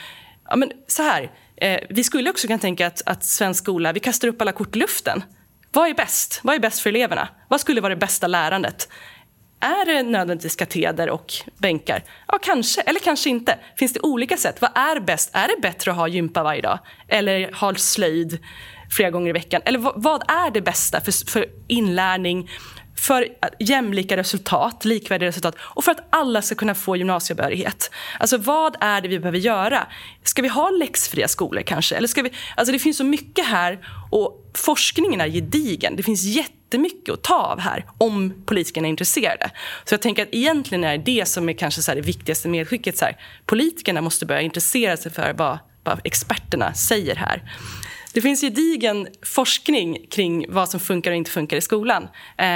Ja, 0.48 0.56
men 0.56 0.72
så 0.86 1.02
här, 1.02 1.30
eh, 1.56 1.80
vi 1.90 2.04
skulle 2.04 2.30
också 2.30 2.46
kunna 2.46 2.58
tänka 2.58 2.86
att, 2.86 3.02
att 3.06 3.24
svensk 3.24 3.64
skola, 3.64 3.92
vi 3.92 4.00
kastar 4.00 4.28
upp 4.28 4.42
alla 4.42 4.52
kort 4.52 4.76
i 4.76 4.78
luften. 4.78 5.22
Vad 5.72 5.88
är 5.88 5.94
bäst? 5.94 6.40
Vad 6.42 6.54
är 6.54 6.58
bäst 6.60 6.80
för 6.80 6.90
eleverna? 6.90 7.28
Vad 7.48 7.60
skulle 7.60 7.80
vara 7.80 7.94
det 7.94 8.00
bästa 8.00 8.26
lärandet? 8.26 8.88
Är 9.60 9.86
det 9.86 10.02
nödvändigtvis 10.02 10.56
kateder 10.56 11.10
och 11.10 11.32
bänkar? 11.58 12.04
Ja, 12.28 12.38
kanske. 12.42 12.80
Eller 12.80 13.00
kanske 13.00 13.30
inte. 13.30 13.58
Finns 13.76 13.92
det 13.92 14.00
olika 14.00 14.36
sätt? 14.36 14.60
Vad 14.60 14.70
är 14.74 15.00
bäst? 15.00 15.30
Är 15.32 15.48
det 15.48 15.62
bättre 15.62 15.90
att 15.90 15.96
ha 15.96 16.08
gympa 16.08 16.42
varje 16.42 16.60
dag? 16.60 16.78
Eller 17.08 17.52
ha 17.52 17.74
slöjd 17.74 18.38
flera 18.90 19.10
gånger 19.10 19.30
i 19.30 19.32
veckan? 19.32 19.62
Eller 19.64 19.78
vad, 19.78 20.02
vad 20.02 20.22
är 20.30 20.50
det 20.50 20.60
bästa 20.60 21.00
för, 21.00 21.30
för 21.30 21.46
inlärning, 21.68 22.50
för 22.96 23.28
jämlika 23.58 24.16
resultat, 24.16 24.84
likvärdiga 24.84 25.28
resultat 25.28 25.56
och 25.60 25.84
för 25.84 25.92
att 25.92 26.06
alla 26.10 26.42
ska 26.42 26.54
kunna 26.54 26.74
få 26.74 26.96
gymnasiebehörighet. 26.96 27.90
Alltså 28.18 28.38
vad 28.38 28.76
är 28.80 29.00
det 29.00 29.08
vi 29.08 29.18
behöver 29.18 29.38
göra? 29.38 29.86
Ska 30.22 30.42
vi 30.42 30.48
ha 30.48 30.70
läxfria 30.70 31.28
skolor 31.28 31.62
kanske? 31.62 31.96
Eller 31.96 32.08
ska 32.08 32.22
vi, 32.22 32.30
alltså 32.56 32.72
det 32.72 32.78
finns 32.78 32.96
så 32.96 33.04
mycket 33.04 33.46
här 33.46 33.78
och 34.10 34.50
forskningen 34.54 35.20
är 35.20 35.28
gedigen. 35.28 35.96
Det 35.96 36.02
finns 36.02 36.22
jättemycket 36.22 37.14
att 37.14 37.22
ta 37.22 37.34
av 37.34 37.60
här 37.60 37.86
om 37.98 38.34
politikerna 38.46 38.88
är 38.88 38.90
intresserade. 38.90 39.50
Så 39.84 39.94
jag 39.94 40.02
tänker 40.02 40.22
att 40.22 40.28
egentligen 40.32 40.84
är 40.84 40.98
det 40.98 41.28
som 41.28 41.48
är 41.48 41.52
kanske 41.52 41.82
så 41.82 41.94
det 41.94 42.00
viktigaste 42.00 42.48
medskicket. 42.48 42.98
Så 42.98 43.04
här, 43.04 43.16
politikerna 43.46 44.00
måste 44.00 44.26
börja 44.26 44.40
intressera 44.40 44.96
sig 44.96 45.12
för 45.12 45.32
vad, 45.32 45.58
vad 45.84 46.00
experterna 46.04 46.74
säger 46.74 47.16
här. 47.16 47.42
Det 48.14 48.20
finns 48.20 48.40
gedigen 48.40 49.08
forskning 49.22 50.06
kring 50.10 50.46
vad 50.48 50.68
som 50.68 50.80
funkar 50.80 51.10
och 51.10 51.16
inte 51.16 51.30
funkar 51.30 51.56
i 51.56 51.60
skolan. 51.60 52.02
Eh, 52.38 52.46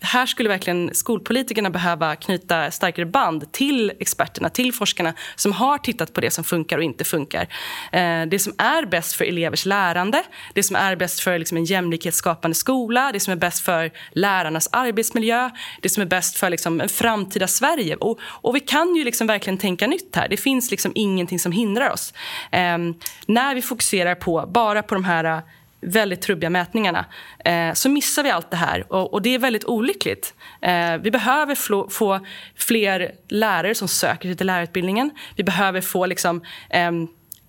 här 0.00 0.26
skulle 0.26 0.48
verkligen 0.48 0.94
skolpolitikerna 0.94 1.70
behöva 1.70 2.16
knyta 2.16 2.70
starkare 2.70 3.06
band 3.06 3.52
till 3.52 3.92
experterna, 3.98 4.48
till 4.48 4.72
forskarna 4.72 5.14
som 5.36 5.52
har 5.52 5.78
tittat 5.78 6.12
på 6.12 6.20
det 6.20 6.30
som 6.30 6.44
funkar 6.44 6.78
och 6.78 6.84
inte 6.84 7.04
funkar. 7.04 7.48
Eh, 7.92 8.26
det 8.26 8.38
som 8.38 8.54
är 8.58 8.86
bäst 8.86 9.12
för 9.12 9.24
elevers 9.24 9.66
lärande, 9.66 10.22
det 10.54 10.62
som 10.62 10.76
är 10.76 10.96
bäst 10.96 11.20
för 11.20 11.38
liksom, 11.38 11.56
en 11.56 11.64
jämlikhetsskapande 11.64 12.54
skola, 12.54 13.12
det 13.12 13.20
som 13.20 13.32
är 13.32 13.36
bäst 13.36 13.64
för 13.64 13.90
lärarnas 14.12 14.68
arbetsmiljö, 14.72 15.50
det 15.80 15.88
som 15.88 16.00
är 16.00 16.06
bäst 16.06 16.36
för 16.36 16.50
liksom, 16.50 16.80
en 16.80 16.88
framtida 16.88 17.46
Sverige. 17.46 17.96
Och, 17.96 18.18
och 18.22 18.56
vi 18.56 18.60
kan 18.60 18.96
ju 18.96 19.04
liksom 19.04 19.26
verkligen 19.26 19.58
tänka 19.58 19.86
nytt 19.86 20.16
här. 20.16 20.28
Det 20.28 20.36
finns 20.36 20.70
liksom 20.70 20.92
ingenting 20.94 21.38
som 21.38 21.52
hindrar 21.52 21.90
oss. 21.90 22.14
Eh, 22.52 22.78
när 23.26 23.54
vi 23.54 23.62
fokuserar 23.62 24.14
på, 24.14 24.50
bara 24.54 24.82
på 24.82 24.94
de 24.94 25.03
de 25.04 25.08
här 25.08 25.24
äh, 25.24 25.40
väldigt 25.80 26.22
trubbiga 26.22 26.50
mätningarna 26.50 27.04
eh, 27.44 27.72
så 27.72 27.88
missar 27.88 28.22
vi 28.22 28.30
allt 28.30 28.50
det 28.50 28.56
här. 28.56 28.92
Och, 28.92 29.12
och 29.12 29.22
det 29.22 29.34
är 29.34 29.38
väldigt 29.38 29.64
olyckligt. 29.64 30.34
Eh, 30.60 30.96
vi 30.96 31.10
behöver 31.10 31.54
få, 31.54 31.88
få 31.90 32.20
fler 32.54 33.12
lärare 33.28 33.74
som 33.74 33.88
söker 33.88 34.28
sig 34.28 34.36
till 34.36 34.46
lärarutbildningen. 34.46 35.10
Vi 35.36 35.44
behöver 35.44 35.80
få 35.80 36.06
liksom, 36.06 36.42
eh, 36.70 36.92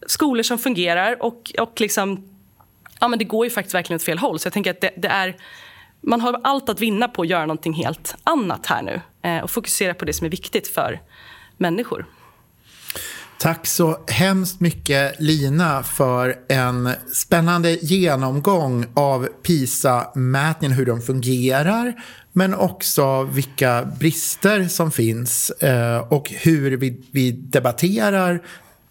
skolor 0.07 0.43
som 0.43 0.57
fungerar. 0.57 1.23
Och, 1.23 1.51
och 1.59 1.81
liksom, 1.81 2.29
ja, 2.99 3.07
men 3.07 3.19
det 3.19 3.25
går 3.25 3.45
ju 3.45 3.49
faktiskt 3.49 3.75
verkligen 3.75 3.95
åt 3.95 4.03
fel 4.03 4.17
håll. 4.17 4.39
Så 4.39 4.45
jag 4.45 4.53
tänker 4.53 4.71
att 4.71 4.81
det, 4.81 4.91
det 4.97 5.07
är, 5.07 5.35
man 6.01 6.21
har 6.21 6.41
allt 6.43 6.69
att 6.69 6.81
vinna 6.81 7.07
på 7.07 7.21
att 7.21 7.27
göra 7.27 7.45
någonting 7.45 7.73
helt 7.73 8.15
annat 8.23 8.65
här 8.65 8.81
nu 8.81 9.01
eh, 9.29 9.43
och 9.43 9.51
fokusera 9.51 9.93
på 9.93 10.05
det 10.05 10.13
som 10.13 10.25
är 10.25 10.31
viktigt 10.31 10.67
för 10.67 10.99
människor. 11.57 12.05
Tack 13.39 13.67
så 13.67 13.97
hemskt 14.07 14.59
mycket 14.59 15.15
Lina 15.19 15.83
för 15.83 16.35
en 16.49 16.89
spännande 17.13 17.71
genomgång 17.71 18.85
av 18.93 19.27
PISA-mätningen, 19.43 20.77
hur 20.77 20.85
de 20.85 21.01
fungerar, 21.01 21.93
men 22.33 22.53
också 22.53 23.23
vilka 23.23 23.85
brister 23.99 24.67
som 24.67 24.91
finns 24.91 25.49
eh, 25.49 25.97
och 25.97 26.29
hur 26.29 26.77
vi, 26.77 27.01
vi 27.11 27.31
debatterar 27.31 28.41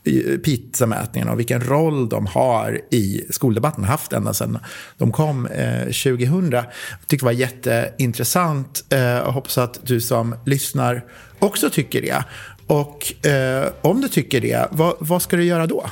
eh, 0.04 0.38
PISA-mätningen 0.38 1.28
och 1.28 1.38
vilken 1.38 1.60
roll 1.60 2.08
de 2.08 2.26
har 2.26 2.80
i 2.90 3.24
skoldebatten, 3.30 3.84
haft 3.84 4.12
ända 4.12 4.34
sedan 4.34 4.58
de 4.98 5.12
kom 5.12 5.46
eh, 5.46 5.84
2000. 5.84 6.50
Jag 6.50 6.64
tyckte 7.06 7.16
det 7.16 7.24
var 7.24 7.32
jätteintressant 7.32 8.84
och 9.24 9.32
hoppas 9.32 9.58
att 9.58 9.86
du 9.86 10.00
som 10.00 10.34
lyssnar 10.44 11.04
också 11.38 11.70
tycker 11.70 12.02
det. 12.02 12.24
Och 12.66 13.26
eh, 13.26 13.72
om 13.82 14.00
du 14.00 14.08
tycker 14.08 14.40
det, 14.40 14.68
vad, 14.70 14.96
vad 14.98 15.22
ska 15.22 15.36
du 15.36 15.44
göra 15.44 15.66
då? 15.66 15.84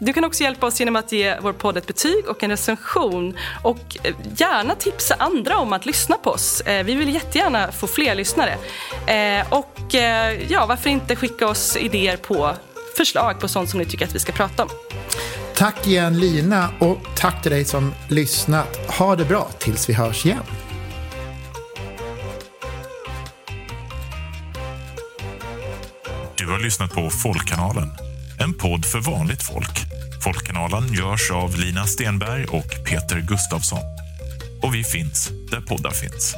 Du 0.00 0.12
kan 0.12 0.24
också 0.24 0.42
hjälpa 0.42 0.66
oss 0.66 0.80
genom 0.80 0.96
att 0.96 1.12
ge 1.12 1.36
vår 1.40 1.52
podd 1.52 1.76
ett 1.76 1.86
betyg 1.86 2.28
och 2.28 2.42
en 2.42 2.50
recension. 2.50 3.36
Och 3.62 3.96
eh, 4.02 4.14
gärna 4.36 4.74
tipsa 4.74 5.14
andra 5.18 5.58
om 5.58 5.72
att 5.72 5.86
lyssna 5.86 6.16
på 6.16 6.30
oss. 6.30 6.60
Eh, 6.60 6.84
vi 6.84 6.94
vill 6.94 7.14
jättegärna 7.14 7.72
få 7.72 7.86
fler 7.86 8.14
lyssnare. 8.14 8.56
Eh, 9.06 9.52
och 9.52 9.94
ja, 10.48 10.66
varför 10.66 10.90
inte 10.90 11.16
skicka 11.16 11.48
oss 11.48 11.76
idéer 11.76 12.16
på 12.16 12.54
förslag 12.96 13.40
på 13.40 13.48
sånt 13.48 13.70
som 13.70 13.78
ni 13.78 13.86
tycker 13.86 14.04
att 14.04 14.14
vi 14.14 14.18
ska 14.18 14.32
prata 14.32 14.62
om. 14.62 14.68
Tack 15.54 15.86
igen 15.86 16.18
Lina 16.18 16.68
och 16.78 16.98
tack 17.16 17.42
till 17.42 17.50
dig 17.50 17.64
som 17.64 17.94
lyssnat. 18.08 18.76
Ha 18.98 19.16
det 19.16 19.24
bra 19.24 19.48
tills 19.58 19.88
vi 19.88 19.92
hörs 19.92 20.26
igen. 20.26 20.42
Du 26.40 26.46
har 26.46 26.58
lyssnat 26.58 26.92
på 26.92 27.10
Folkkanalen, 27.10 27.90
en 28.38 28.54
podd 28.54 28.84
för 28.84 29.00
vanligt 29.00 29.42
folk. 29.42 29.80
Folkkanalen 30.24 30.92
görs 30.92 31.30
av 31.30 31.56
Lina 31.56 31.86
Stenberg 31.86 32.44
och 32.44 32.84
Peter 32.84 33.20
Gustafsson. 33.20 33.82
Och 34.62 34.74
vi 34.74 34.84
finns 34.84 35.30
där 35.50 35.60
poddar 35.60 35.90
finns. 35.90 36.36